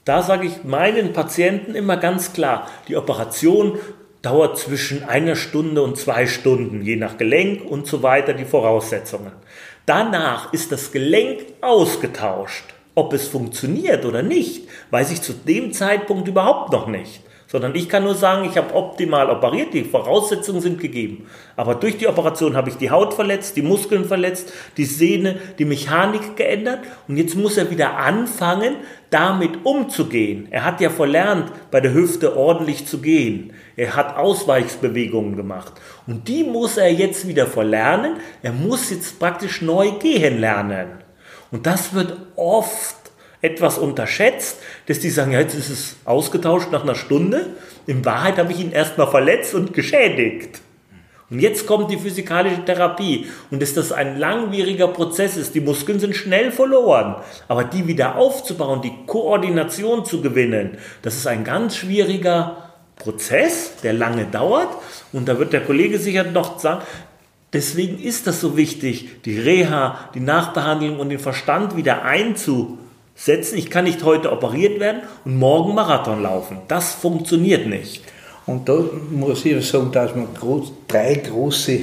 Da 0.04 0.22
sage 0.22 0.48
ich 0.48 0.64
meinen 0.64 1.12
Patienten 1.12 1.76
immer 1.76 1.96
ganz 1.96 2.32
klar, 2.32 2.68
die 2.88 2.96
Operation 2.96 3.78
dauert 4.22 4.58
zwischen 4.58 5.04
einer 5.04 5.36
Stunde 5.36 5.82
und 5.82 5.96
zwei 5.96 6.26
Stunden, 6.26 6.82
je 6.82 6.96
nach 6.96 7.18
Gelenk 7.18 7.68
und 7.68 7.86
so 7.86 8.02
weiter 8.02 8.34
die 8.34 8.44
Voraussetzungen. 8.44 9.32
Danach 9.86 10.52
ist 10.52 10.70
das 10.70 10.92
Gelenk 10.92 11.42
ausgetauscht. 11.60 12.64
Ob 12.94 13.12
es 13.14 13.28
funktioniert 13.28 14.04
oder 14.04 14.22
nicht, 14.22 14.68
weiß 14.90 15.10
ich 15.10 15.22
zu 15.22 15.32
dem 15.32 15.72
Zeitpunkt 15.72 16.28
überhaupt 16.28 16.72
noch 16.72 16.86
nicht. 16.86 17.22
Sondern 17.52 17.74
ich 17.74 17.90
kann 17.90 18.04
nur 18.04 18.14
sagen, 18.14 18.48
ich 18.48 18.56
habe 18.56 18.74
optimal 18.74 19.28
operiert, 19.28 19.74
die 19.74 19.84
Voraussetzungen 19.84 20.62
sind 20.62 20.80
gegeben. 20.80 21.26
Aber 21.54 21.74
durch 21.74 21.98
die 21.98 22.06
Operation 22.06 22.56
habe 22.56 22.70
ich 22.70 22.78
die 22.78 22.90
Haut 22.90 23.12
verletzt, 23.12 23.58
die 23.58 23.62
Muskeln 23.62 24.06
verletzt, 24.06 24.50
die 24.78 24.86
Sehne, 24.86 25.38
die 25.58 25.66
Mechanik 25.66 26.34
geändert 26.34 26.78
und 27.08 27.18
jetzt 27.18 27.36
muss 27.36 27.58
er 27.58 27.70
wieder 27.70 27.98
anfangen, 27.98 28.76
damit 29.10 29.66
umzugehen. 29.66 30.48
Er 30.50 30.64
hat 30.64 30.80
ja 30.80 30.88
verlernt, 30.88 31.52
bei 31.70 31.82
der 31.82 31.92
Hüfte 31.92 32.38
ordentlich 32.38 32.86
zu 32.86 33.02
gehen. 33.02 33.52
Er 33.76 33.96
hat 33.96 34.16
Ausweichsbewegungen 34.16 35.36
gemacht 35.36 35.74
und 36.06 36.28
die 36.28 36.44
muss 36.44 36.78
er 36.78 36.90
jetzt 36.90 37.28
wieder 37.28 37.46
verlernen. 37.46 38.14
Er 38.42 38.52
muss 38.52 38.88
jetzt 38.88 39.18
praktisch 39.18 39.60
neu 39.60 39.90
gehen 39.98 40.40
lernen. 40.40 40.88
Und 41.50 41.66
das 41.66 41.92
wird 41.92 42.16
oft 42.34 43.01
etwas 43.42 43.76
unterschätzt, 43.76 44.58
dass 44.86 45.00
die 45.00 45.10
sagen, 45.10 45.32
ja, 45.32 45.40
jetzt 45.40 45.54
ist 45.54 45.68
es 45.68 45.96
ausgetauscht 46.04 46.70
nach 46.70 46.84
einer 46.84 46.94
Stunde. 46.94 47.50
In 47.86 48.04
Wahrheit 48.04 48.38
habe 48.38 48.52
ich 48.52 48.60
ihn 48.60 48.70
erstmal 48.70 49.08
verletzt 49.08 49.54
und 49.54 49.74
geschädigt. 49.74 50.60
Und 51.28 51.40
jetzt 51.40 51.66
kommt 51.66 51.90
die 51.90 51.98
physikalische 51.98 52.64
Therapie. 52.64 53.26
Und 53.50 53.60
dass 53.60 53.74
das 53.74 53.90
ein 53.90 54.18
langwieriger 54.18 54.86
Prozess 54.86 55.36
ist, 55.36 55.54
die 55.54 55.60
Muskeln 55.60 55.98
sind 55.98 56.14
schnell 56.14 56.52
verloren. 56.52 57.16
Aber 57.48 57.64
die 57.64 57.86
wieder 57.88 58.16
aufzubauen, 58.16 58.80
die 58.80 58.92
Koordination 59.06 60.04
zu 60.04 60.20
gewinnen, 60.20 60.78
das 61.02 61.16
ist 61.16 61.26
ein 61.26 61.42
ganz 61.42 61.76
schwieriger 61.76 62.58
Prozess, 62.96 63.72
der 63.82 63.94
lange 63.94 64.26
dauert. 64.26 64.68
Und 65.12 65.26
da 65.26 65.38
wird 65.38 65.52
der 65.52 65.64
Kollege 65.64 65.98
sicher 65.98 66.22
noch 66.22 66.60
sagen, 66.60 66.82
deswegen 67.52 67.98
ist 67.98 68.28
das 68.28 68.40
so 68.40 68.56
wichtig, 68.56 69.22
die 69.24 69.40
Reha, 69.40 70.10
die 70.14 70.20
Nachbehandlung 70.20 71.00
und 71.00 71.08
den 71.08 71.18
Verstand 71.18 71.76
wieder 71.76 72.04
einzubauen 72.04 72.78
setzen. 73.14 73.58
Ich 73.58 73.70
kann 73.70 73.84
nicht 73.84 74.04
heute 74.04 74.32
operiert 74.32 74.80
werden 74.80 75.02
und 75.24 75.38
morgen 75.38 75.74
Marathon 75.74 76.22
laufen. 76.22 76.58
Das 76.68 76.92
funktioniert 76.92 77.66
nicht. 77.66 78.02
Und 78.46 78.68
da 78.68 78.84
muss 79.10 79.44
ich 79.44 79.66
sagen, 79.66 79.92
dass 79.92 80.14
wir 80.14 80.26
drei 80.88 81.14
große 81.14 81.80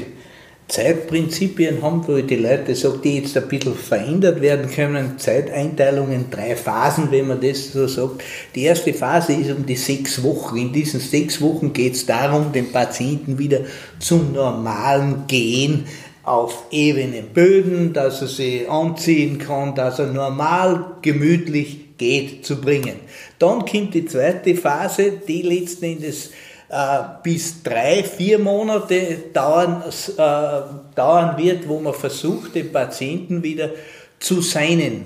Zeitprinzipien 0.69 1.81
haben, 1.81 2.07
wo 2.07 2.17
die 2.21 2.35
Leute 2.35 2.75
sagen, 2.75 2.99
die 3.03 3.17
jetzt 3.17 3.35
ein 3.35 3.47
bisschen 3.47 3.73
verändert 3.73 4.39
werden 4.39 4.69
können. 4.69 5.17
Zeiteinteilungen, 5.17 6.29
drei 6.29 6.55
Phasen, 6.55 7.09
wenn 7.11 7.27
man 7.27 7.41
das 7.41 7.73
so 7.73 7.87
sagt. 7.87 8.23
Die 8.53 8.63
erste 8.63 8.93
Phase 8.93 9.33
ist 9.33 9.49
um 9.49 9.65
die 9.65 9.75
sechs 9.75 10.21
Wochen. 10.21 10.57
In 10.57 10.71
diesen 10.71 10.99
sechs 10.99 11.41
Wochen 11.41 11.73
geht 11.73 11.95
es 11.95 12.05
darum, 12.05 12.51
den 12.51 12.71
Patienten 12.71 13.39
wieder 13.39 13.61
zum 13.99 14.31
normalen 14.31 15.25
Gehen 15.27 15.85
auf 16.29 16.65
ebenen 16.69 17.29
Böden, 17.29 17.91
dass 17.91 18.21
er 18.21 18.27
sie 18.27 18.67
anziehen 18.67 19.39
kann, 19.39 19.73
dass 19.73 19.97
er 19.97 20.13
normal, 20.13 20.85
gemütlich 21.01 21.97
geht, 21.97 22.45
zu 22.45 22.61
bringen. 22.61 22.99
Dann 23.39 23.65
kommt 23.65 23.95
die 23.95 24.05
zweite 24.05 24.53
Phase, 24.55 25.13
die 25.27 25.41
letzten 25.41 25.85
Endes 25.85 26.29
äh, 26.69 26.99
bis 27.23 27.63
drei, 27.63 28.03
vier 28.03 28.37
Monate 28.37 29.17
dauern, 29.33 29.83
äh, 30.17 30.95
dauern 30.95 31.35
wird, 31.35 31.67
wo 31.67 31.79
man 31.79 31.95
versucht, 31.95 32.53
den 32.53 32.71
Patienten 32.71 33.41
wieder 33.41 33.71
zu 34.19 34.41
seinen 34.41 35.05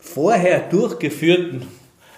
vorher 0.00 0.60
durchgeführten 0.60 1.66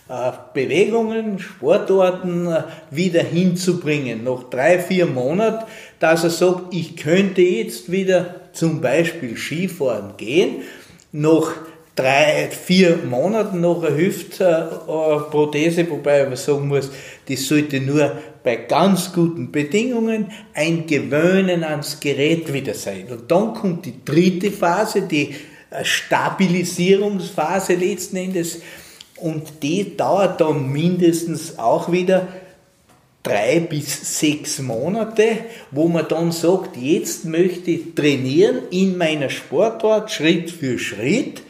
äh, 0.08 0.30
Bewegungen, 0.54 1.40
Sportarten 1.40 2.46
äh, 2.46 2.62
wieder 2.92 3.24
hinzubringen. 3.24 4.22
Nach 4.22 4.44
drei, 4.44 4.78
vier 4.78 5.06
Monaten, 5.06 5.64
dass 5.98 6.24
er 6.24 6.30
sagt, 6.30 6.74
ich 6.74 6.96
könnte 6.96 7.42
jetzt 7.42 7.90
wieder 7.90 8.42
zum 8.52 8.80
Beispiel 8.80 9.36
Skifahren 9.36 10.16
gehen. 10.16 10.62
Nach 11.12 11.52
drei, 11.94 12.50
vier 12.50 12.98
Monaten 13.08 13.60
nach 13.60 13.82
einer 13.82 13.96
Hüftprothese, 13.96 15.88
wobei 15.90 16.24
man 16.24 16.36
sagen 16.36 16.68
muss, 16.68 16.90
das 17.28 17.46
sollte 17.46 17.80
nur 17.80 18.12
bei 18.44 18.56
ganz 18.56 19.12
guten 19.12 19.50
Bedingungen 19.50 20.30
ein 20.54 20.86
Gewöhnen 20.86 21.64
ans 21.64 21.98
Gerät 21.98 22.52
wieder 22.52 22.74
sein. 22.74 23.06
Und 23.10 23.30
dann 23.30 23.54
kommt 23.54 23.86
die 23.86 24.04
dritte 24.04 24.52
Phase, 24.52 25.02
die 25.02 25.34
Stabilisierungsphase 25.82 27.74
letzten 27.74 28.16
Endes 28.16 28.60
und 29.16 29.62
die 29.62 29.96
dauert 29.96 30.40
dann 30.40 30.70
mindestens 30.70 31.58
auch 31.58 31.90
wieder 31.90 32.28
drei 33.26 33.60
bis 33.60 34.18
sechs 34.20 34.60
Monate, 34.60 35.38
wo 35.70 35.88
man 35.88 36.06
dann 36.08 36.30
sagt, 36.32 36.76
jetzt 36.76 37.24
möchte 37.24 37.72
ich 37.72 37.94
trainieren 37.94 38.62
in 38.70 38.96
meiner 38.96 39.30
Sportart 39.30 40.10
Schritt 40.10 40.50
für 40.50 40.78
Schritt. 40.78 41.42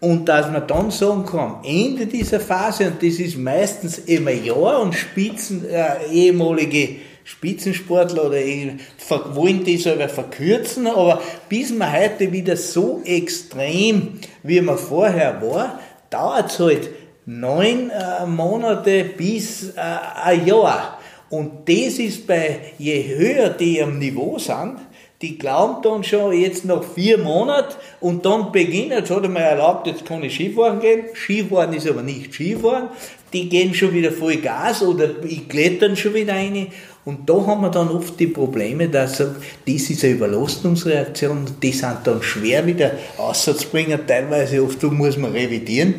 Und 0.00 0.28
dass 0.28 0.50
man 0.50 0.66
dann 0.66 0.90
sagen 0.90 1.24
kann, 1.26 1.38
am 1.38 1.60
Ende 1.64 2.06
dieser 2.06 2.40
Phase, 2.40 2.86
und 2.88 3.02
das 3.02 3.20
ist 3.20 3.36
meistens 3.36 3.98
immer 3.98 4.32
Jahr 4.32 4.80
und 4.80 4.94
Spitzen, 4.94 5.64
äh, 5.68 6.04
ehemalige 6.12 6.96
Spitzensportler 7.24 8.26
oder 8.26 8.38
wollen 9.34 9.64
das 9.64 9.86
aber 9.86 10.08
verkürzen, 10.08 10.88
aber 10.88 11.22
bis 11.48 11.72
man 11.72 11.92
heute 11.92 12.32
wieder 12.32 12.56
so 12.56 13.00
extrem, 13.04 14.18
wie 14.42 14.60
man 14.60 14.76
vorher 14.76 15.40
war, 15.40 15.78
dauert 16.10 16.50
es 16.50 16.58
halt 16.58 16.90
neun 17.26 17.90
äh, 17.90 18.26
Monate 18.26 19.04
bis 19.04 19.70
äh, 19.70 19.80
ein 20.24 20.46
Jahr. 20.46 20.98
Und 21.30 21.66
das 21.66 21.98
ist 21.98 22.26
bei, 22.26 22.60
je 22.78 23.16
höher 23.16 23.50
die 23.50 23.82
am 23.82 23.98
Niveau 23.98 24.38
sind, 24.38 24.76
die 25.22 25.38
glauben 25.38 25.80
dann 25.82 26.02
schon 26.02 26.32
jetzt 26.32 26.64
noch 26.64 26.84
vier 26.84 27.16
Monate 27.16 27.76
und 28.00 28.26
dann 28.26 28.50
beginnen, 28.50 28.90
jetzt 28.90 29.10
hat 29.10 29.22
er 29.22 29.28
mir 29.28 29.38
erlaubt, 29.38 29.86
jetzt 29.86 30.04
kann 30.04 30.24
ich 30.24 30.34
Skifahren 30.34 30.80
gehen. 30.80 31.04
Skifahren 31.14 31.72
ist 31.72 31.88
aber 31.88 32.02
nicht 32.02 32.34
Skifahren. 32.34 32.88
Die 33.32 33.48
gehen 33.48 33.72
schon 33.72 33.94
wieder 33.94 34.10
voll 34.10 34.36
Gas 34.36 34.82
oder 34.82 35.08
klettern 35.48 35.96
schon 35.96 36.14
wieder 36.14 36.34
rein. 36.34 36.66
Und 37.04 37.28
da 37.30 37.34
haben 37.46 37.62
wir 37.62 37.70
dann 37.70 37.88
oft 37.88 38.18
die 38.18 38.26
Probleme, 38.26 38.88
dass 38.88 39.18
das 39.18 39.32
ist 39.66 40.04
eine 40.04 40.14
Überlastungsreaktion, 40.14 41.46
die 41.62 41.72
sind 41.72 41.98
dann 42.04 42.22
schwer 42.22 42.66
wieder 42.66 42.92
auszubringen, 43.16 44.00
teilweise 44.06 44.62
oft 44.62 44.82
muss 44.82 45.16
man 45.16 45.32
revidieren. 45.32 45.94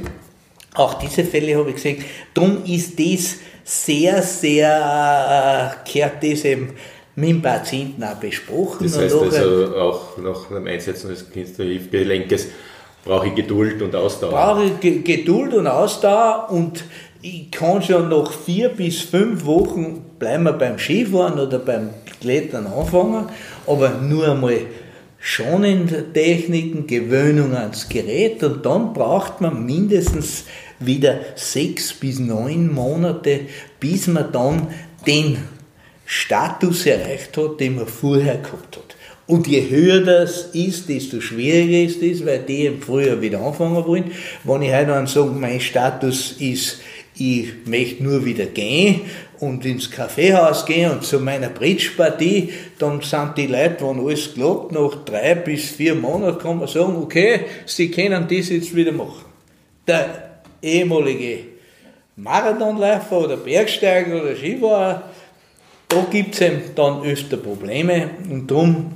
Auch 0.76 0.96
diese 0.96 1.24
Fälle 1.24 1.58
habe 1.58 1.70
ich 1.70 1.76
gesehen. 1.76 2.04
Darum 2.34 2.64
ist 2.66 3.00
das 3.00 3.38
sehr, 3.64 4.22
sehr, 4.22 5.76
äh, 5.86 5.90
kehrt 5.90 6.24
das 6.24 6.46
eben 6.46 6.74
mit 7.16 7.30
dem 7.30 7.42
Patienten 7.42 8.04
auch 8.04 8.16
besprochen. 8.16 8.80
Das 8.82 8.98
heißt 8.98 9.16
also 9.16 9.76
auch 9.78 10.18
nach 10.18 10.48
dem 10.48 10.66
Einsetzen 10.68 11.10
des 11.10 11.26
Hüftgelenkes 11.34 12.48
brauche 13.06 13.28
ich 13.28 13.36
Geduld 13.36 13.82
und 13.82 13.96
Ausdauer. 13.96 14.32
Brauche 14.32 14.64
ich 14.64 15.04
Geduld 15.04 15.54
und 15.54 15.68
Ausdauer 15.68 16.48
und 16.50 16.84
ich 17.22 17.52
kann 17.52 17.82
schon 17.82 18.10
nach 18.10 18.32
vier 18.32 18.70
bis 18.70 19.02
fünf 19.02 19.46
Wochen 19.46 20.02
bleiben 20.20 20.44
wir 20.44 20.54
beim 20.54 20.78
Skifahren 20.78 21.40
oder 21.40 21.60
beim 21.60 21.90
Klettern 22.20 22.68
anfangen, 22.68 23.28
aber 23.68 23.90
nur 23.90 24.30
einmal 24.30 24.62
schonende 25.26 26.12
Techniken, 26.12 26.86
Gewöhnung 26.86 27.56
ans 27.56 27.88
Gerät 27.88 28.44
und 28.44 28.66
dann 28.66 28.92
braucht 28.92 29.40
man 29.40 29.66
mindestens 29.66 30.44
wieder 30.80 31.22
sechs 31.36 31.94
bis 31.94 32.20
neun 32.20 32.72
Monate, 32.74 33.40
bis 33.80 34.08
man 34.08 34.34
dann 34.34 34.68
den 35.08 35.38
Status 36.06 36.86
erreicht 36.86 37.38
hat, 37.38 37.58
den 37.62 37.78
man 37.78 37.88
vorher 37.88 38.36
gehabt 38.36 38.76
hat. 38.76 38.98
Und 39.26 39.48
je 39.48 39.70
höher 39.70 40.02
das 40.02 40.50
ist, 40.52 40.90
desto 40.90 41.22
schwieriger 41.22 41.90
ist 41.90 42.04
es, 42.04 42.26
weil 42.26 42.40
die 42.40 42.66
im 42.66 42.82
Frühjahr 42.82 43.22
wieder 43.22 43.40
anfangen 43.40 43.86
wollen. 43.86 44.12
Wenn 44.44 44.62
ich 44.62 44.74
heute 44.74 44.88
dann 44.88 45.08
sage, 45.08 45.32
mein 45.32 45.62
Status 45.62 46.34
ist, 46.34 46.82
ich 47.16 47.48
möchte 47.66 48.04
nur 48.04 48.26
wieder 48.26 48.48
gehen 48.48 49.02
und 49.44 49.66
ins 49.66 49.90
Kaffeehaus 49.90 50.66
gehen 50.66 50.92
und 50.92 51.04
zu 51.04 51.20
meiner 51.20 51.50
Bridge-Partie, 51.50 52.54
dann 52.80 53.02
sind 53.02 53.38
die 53.38 53.48
Leute, 53.48 53.82
wenn 53.82 54.00
alles 54.00 54.34
klappt, 54.34 54.72
nach 54.72 55.04
drei 55.06 55.36
bis 55.36 55.70
vier 55.72 55.96
Monaten 55.96 56.40
kann 56.40 56.60
man 56.60 56.68
sagen, 56.68 56.96
okay, 57.02 57.42
sie 57.66 57.92
können 57.92 58.28
das 58.30 58.50
jetzt 58.50 58.76
wieder 58.76 58.92
machen. 58.92 59.26
Der 59.88 60.40
ehemalige 60.62 61.40
Marathonläufer 62.16 63.20
oder 63.20 63.38
Bergsteiger 63.38 64.22
oder 64.22 64.36
Skifahrer, 64.36 65.04
da 65.90 66.06
gibt 66.10 66.40
es 66.40 66.52
dann 66.76 67.04
öfter 67.04 67.38
Probleme 67.38 68.10
und 68.30 68.50
darum 68.50 68.92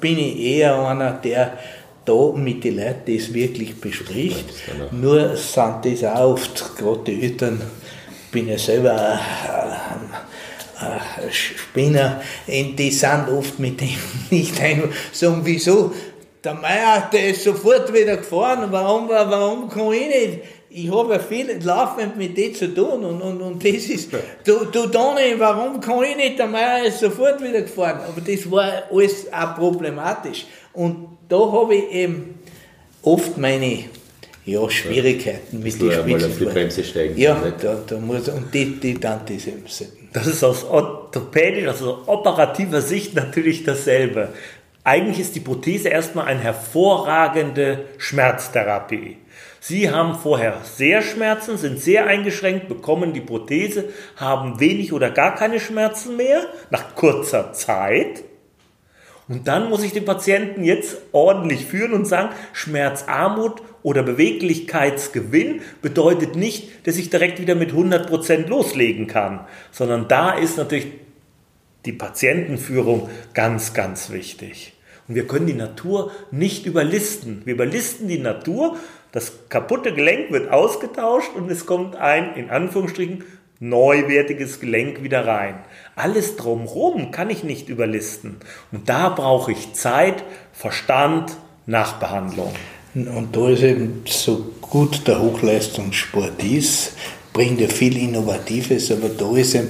bin 0.00 0.18
ich 0.18 0.40
eher 0.40 0.78
einer, 0.86 1.12
der 1.12 1.58
da 2.04 2.32
mit 2.34 2.64
den 2.64 2.76
Leuten 2.76 3.14
das 3.14 3.32
wirklich 3.34 3.80
bespricht. 3.80 4.46
Nur 4.90 5.36
sind 5.36 5.84
das 5.84 6.04
auch 6.04 6.32
oft, 6.32 6.76
gerade 6.76 7.00
die 7.06 7.22
Eltern, 7.22 7.60
bin 8.30 8.48
ja 8.48 8.58
selber 8.58 8.92
ein, 8.92 10.86
ein 10.86 11.32
Spinner, 11.32 12.20
die 12.46 12.90
sind 12.90 13.28
oft 13.28 13.58
mit 13.58 13.80
dem 13.80 13.88
nicht 14.30 14.60
ein, 14.60 14.92
sagen, 15.12 15.40
wieso, 15.44 15.92
der 16.42 16.54
Meier, 16.54 17.08
der 17.12 17.30
ist 17.30 17.44
sofort 17.44 17.92
wieder 17.92 18.16
gefahren, 18.16 18.66
warum, 18.70 19.08
warum 19.08 19.68
kann 19.68 19.92
ich 19.92 20.08
nicht? 20.08 20.40
ich 20.72 20.90
habe 20.90 21.14
ja 21.14 21.18
viel 21.18 21.58
laufend 21.62 22.16
mit 22.16 22.36
denen 22.36 22.54
zu 22.54 22.72
tun 22.72 23.04
und, 23.04 23.20
und, 23.20 23.42
und 23.42 23.64
das 23.64 23.84
ist, 23.86 24.12
du, 24.44 24.66
du 24.66 24.86
Toni, 24.86 25.34
warum 25.36 25.80
kann 25.80 26.04
ich 26.04 26.16
nicht, 26.16 26.38
der 26.38 26.46
Meier 26.46 26.84
ist 26.84 27.00
sofort 27.00 27.42
wieder 27.42 27.62
gefahren, 27.62 28.00
aber 28.06 28.20
das 28.20 28.48
war 28.50 28.84
alles 28.90 29.26
auch 29.32 29.56
problematisch. 29.56 30.46
Und 30.72 31.18
da 31.28 31.38
habe 31.38 31.74
ich 31.74 31.92
eben 31.92 32.38
oft 33.02 33.36
meine 33.36 33.84
ja, 34.50 34.68
Schwierigkeiten 34.70 35.60
mit 35.62 35.80
den 35.80 35.92
Spitzen. 35.92 36.30
auf 36.30 36.38
die 36.38 36.44
Bremse 36.44 36.84
steigen. 36.84 37.18
Ja, 37.18 37.40
da, 37.60 37.78
da 37.86 37.98
muss, 37.98 38.28
und 38.28 38.52
die, 38.52 38.80
die 38.80 38.98
dann 38.98 39.20
diese. 39.26 39.52
Das 40.12 40.26
ist 40.26 40.42
aus 40.42 40.64
orthopädischer, 40.64 41.70
also 41.70 42.02
operativer 42.06 42.80
Sicht 42.80 43.14
natürlich 43.14 43.64
dasselbe. 43.64 44.30
Eigentlich 44.82 45.20
ist 45.20 45.36
die 45.36 45.40
Prothese 45.40 45.88
erstmal 45.90 46.26
eine 46.26 46.40
hervorragende 46.40 47.84
Schmerztherapie. 47.98 49.18
Sie 49.60 49.90
haben 49.90 50.14
vorher 50.18 50.56
sehr 50.64 51.02
Schmerzen, 51.02 51.58
sind 51.58 51.80
sehr 51.80 52.06
eingeschränkt, 52.06 52.66
bekommen 52.68 53.12
die 53.12 53.20
Prothese, 53.20 53.90
haben 54.16 54.58
wenig 54.58 54.94
oder 54.94 55.10
gar 55.10 55.34
keine 55.34 55.60
Schmerzen 55.60 56.16
mehr 56.16 56.46
nach 56.70 56.94
kurzer 56.94 57.52
Zeit. 57.52 58.24
Und 59.28 59.46
dann 59.46 59.68
muss 59.68 59.84
ich 59.84 59.92
den 59.92 60.06
Patienten 60.06 60.64
jetzt 60.64 60.96
ordentlich 61.12 61.66
führen 61.66 61.92
und 61.92 62.06
sagen, 62.06 62.30
Schmerzarmut 62.52 63.62
oder 63.82 64.02
Beweglichkeitsgewinn 64.02 65.62
bedeutet 65.82 66.36
nicht, 66.36 66.86
dass 66.86 66.96
ich 66.96 67.10
direkt 67.10 67.40
wieder 67.40 67.54
mit 67.54 67.72
100% 67.72 68.46
loslegen 68.46 69.06
kann, 69.06 69.40
sondern 69.70 70.08
da 70.08 70.32
ist 70.32 70.58
natürlich 70.58 70.88
die 71.86 71.92
Patientenführung 71.92 73.08
ganz, 73.32 73.72
ganz 73.72 74.10
wichtig. 74.10 74.74
Und 75.08 75.14
wir 75.14 75.26
können 75.26 75.46
die 75.46 75.54
Natur 75.54 76.12
nicht 76.30 76.66
überlisten. 76.66 77.42
Wir 77.44 77.54
überlisten 77.54 78.06
die 78.06 78.18
Natur, 78.18 78.76
das 79.12 79.48
kaputte 79.48 79.92
Gelenk 79.92 80.30
wird 80.30 80.50
ausgetauscht 80.50 81.30
und 81.34 81.50
es 81.50 81.66
kommt 81.66 81.96
ein, 81.96 82.34
in 82.36 82.50
Anführungsstrichen, 82.50 83.24
neuwertiges 83.58 84.60
Gelenk 84.60 85.02
wieder 85.02 85.26
rein. 85.26 85.56
Alles 85.94 86.36
drumherum 86.36 87.10
kann 87.10 87.28
ich 87.28 87.44
nicht 87.44 87.68
überlisten. 87.68 88.36
Und 88.72 88.88
da 88.88 89.10
brauche 89.10 89.52
ich 89.52 89.74
Zeit, 89.74 90.24
Verstand, 90.52 91.36
Nachbehandlung. 91.66 92.54
Und 92.94 93.28
da 93.32 93.48
ist 93.48 93.62
eben 93.62 94.02
so 94.06 94.46
gut 94.60 95.06
der 95.06 95.22
Hochleistungssport 95.22 96.42
ist, 96.42 96.92
bringt 97.32 97.60
er 97.60 97.68
viel 97.68 97.96
Innovatives, 97.96 98.90
aber 98.90 99.08
da 99.08 99.36
ist 99.36 99.54
eben 99.54 99.68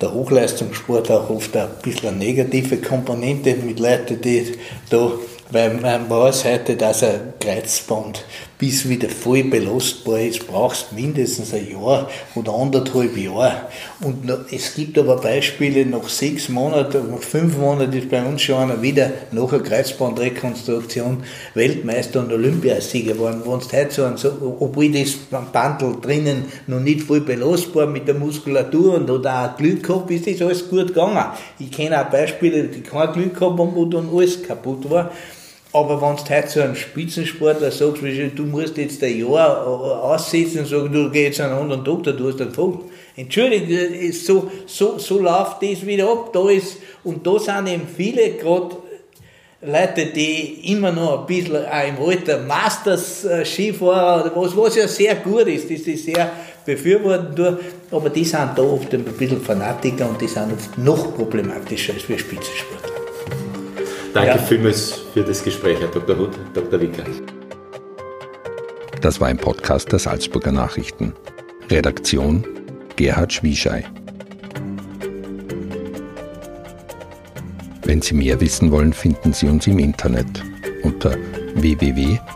der 0.00 0.12
Hochleistungssport 0.12 1.10
auch 1.10 1.30
oft 1.30 1.56
ein 1.56 1.68
bisschen 1.82 2.10
eine 2.10 2.18
negative 2.18 2.76
Komponente 2.76 3.54
mit 3.54 3.80
Leuten, 3.80 4.20
die 4.20 4.54
da, 4.90 5.10
weil 5.50 5.74
man 5.74 6.10
weiß 6.10 6.44
heute, 6.44 6.76
dass 6.76 7.02
ein 7.02 7.32
Kreuzband 7.40 8.24
bis 8.58 8.88
wieder 8.88 9.08
voll 9.08 9.44
belastbar 9.44 10.20
ist, 10.20 10.46
brauchst 10.48 10.92
mindestens 10.92 11.54
ein 11.54 11.70
Jahr 11.70 12.10
oder 12.34 12.52
anderthalb 12.52 13.16
Jahre. 13.16 13.68
Und 14.00 14.28
es 14.50 14.74
gibt 14.74 14.98
aber 14.98 15.16
Beispiele, 15.16 15.86
nach 15.86 16.08
sechs 16.08 16.48
Monaten, 16.48 17.10
nach 17.10 17.22
fünf 17.22 17.56
Monaten 17.56 17.96
ist 17.96 18.10
bei 18.10 18.20
uns 18.20 18.42
schon 18.42 18.56
einer 18.56 18.82
wieder 18.82 19.12
nach 19.30 19.52
einer 19.52 19.62
Kreuzbandrekonstruktion 19.62 21.22
Weltmeister 21.54 22.20
und 22.20 22.32
Olympiasieger 22.32 23.12
geworden. 23.12 23.42
Wenn 23.44 23.60
du 23.60 23.76
heute 23.76 23.90
so, 23.90 24.04
ein, 24.04 24.16
so 24.16 24.56
obwohl 24.58 24.90
das 24.90 25.14
Bandel 25.52 25.96
drinnen 26.02 26.46
noch 26.66 26.80
nicht 26.80 27.02
voll 27.02 27.20
belastbar 27.20 27.86
mit 27.86 28.08
der 28.08 28.16
Muskulatur 28.16 28.94
und 28.94 29.08
oder 29.08 29.52
auch 29.52 29.56
Glück 29.56 29.84
gehabt, 29.84 30.10
ist 30.10 30.26
das 30.26 30.42
alles 30.42 30.68
gut 30.68 30.88
gegangen. 30.88 31.24
Ich 31.60 31.70
kenne 31.70 32.00
auch 32.00 32.10
Beispiele, 32.10 32.64
die 32.64 32.80
kein 32.80 33.12
Glück 33.12 33.38
gehabt 33.38 33.58
haben, 33.58 33.74
wo 33.76 33.84
dann 33.84 34.08
alles 34.12 34.42
kaputt 34.42 34.90
war. 34.90 35.12
Aber 35.72 36.00
wenn 36.00 36.16
du 36.16 36.34
heute 36.34 36.48
zu 36.48 36.64
einem 36.64 36.74
Spitzensportler 36.74 37.70
sagst, 37.70 38.02
du 38.02 38.42
musst 38.44 38.76
jetzt 38.78 39.02
ein 39.02 39.18
Jahr 39.18 39.66
aussetzen 39.66 40.60
und 40.60 40.66
sagen, 40.66 40.92
du 40.92 41.10
gehst 41.10 41.38
jetzt 41.38 41.40
einen 41.40 41.58
anderen 41.58 41.84
Doktor, 41.84 42.14
du 42.14 42.28
hast 42.28 42.40
einen 42.40 42.52
Vogel. 42.52 42.80
Entschuldigung, 43.16 44.12
so, 44.12 44.50
so, 44.66 44.98
so 44.98 45.18
läuft 45.20 45.62
das 45.62 45.84
wieder 45.84 46.10
ab. 46.10 46.30
Da 46.32 46.48
ist, 46.48 46.78
und 47.04 47.26
da 47.26 47.38
sind 47.38 47.68
eben 47.68 47.86
viele, 47.94 48.30
gerade 48.32 48.76
Leute, 49.60 50.06
die 50.06 50.72
immer 50.72 50.92
noch 50.92 51.20
ein 51.20 51.26
bisschen 51.26 51.56
auch 51.56 51.88
im 51.88 52.08
Alter 52.08 52.38
Masters 52.38 53.24
äh, 53.24 53.44
Skifahrer 53.44 54.26
oder 54.26 54.36
was, 54.36 54.56
was 54.56 54.76
ja 54.76 54.86
sehr 54.86 55.16
gut 55.16 55.48
ist, 55.48 55.64
das 55.64 55.80
ist 55.80 56.04
sehr 56.04 56.30
befürworten 56.64 57.34
durch, 57.34 57.56
aber 57.90 58.08
die 58.08 58.24
sind 58.24 58.52
da 58.54 58.62
oft 58.62 58.94
ein 58.94 59.02
bisschen 59.02 59.40
Fanatiker 59.40 60.08
und 60.08 60.20
die 60.20 60.28
sind 60.28 60.52
oft 60.52 60.78
noch 60.78 61.12
problematischer 61.16 61.94
als 61.94 62.08
wir 62.08 62.18
Spitzensportler. 62.18 62.87
Danke 64.14 64.30
ja. 64.30 64.38
vielmals 64.38 64.92
für 65.12 65.22
das 65.22 65.42
Gespräch, 65.42 65.78
Herr 65.80 65.88
Dr. 65.88 66.18
Huth, 66.18 66.38
Dr. 66.54 66.80
Wicker. 66.80 67.04
Das 69.00 69.20
war 69.20 69.28
ein 69.28 69.36
Podcast 69.36 69.92
der 69.92 69.98
Salzburger 69.98 70.52
Nachrichten. 70.52 71.14
Redaktion 71.70 72.44
Gerhard 72.96 73.32
Schwieschei. 73.32 73.84
Wenn 77.84 78.02
Sie 78.02 78.14
mehr 78.14 78.40
wissen 78.40 78.70
wollen, 78.70 78.92
finden 78.92 79.32
Sie 79.32 79.46
uns 79.46 79.66
im 79.66 79.78
Internet 79.78 80.42
unter 80.82 81.16
www.sn.at. 81.54 82.28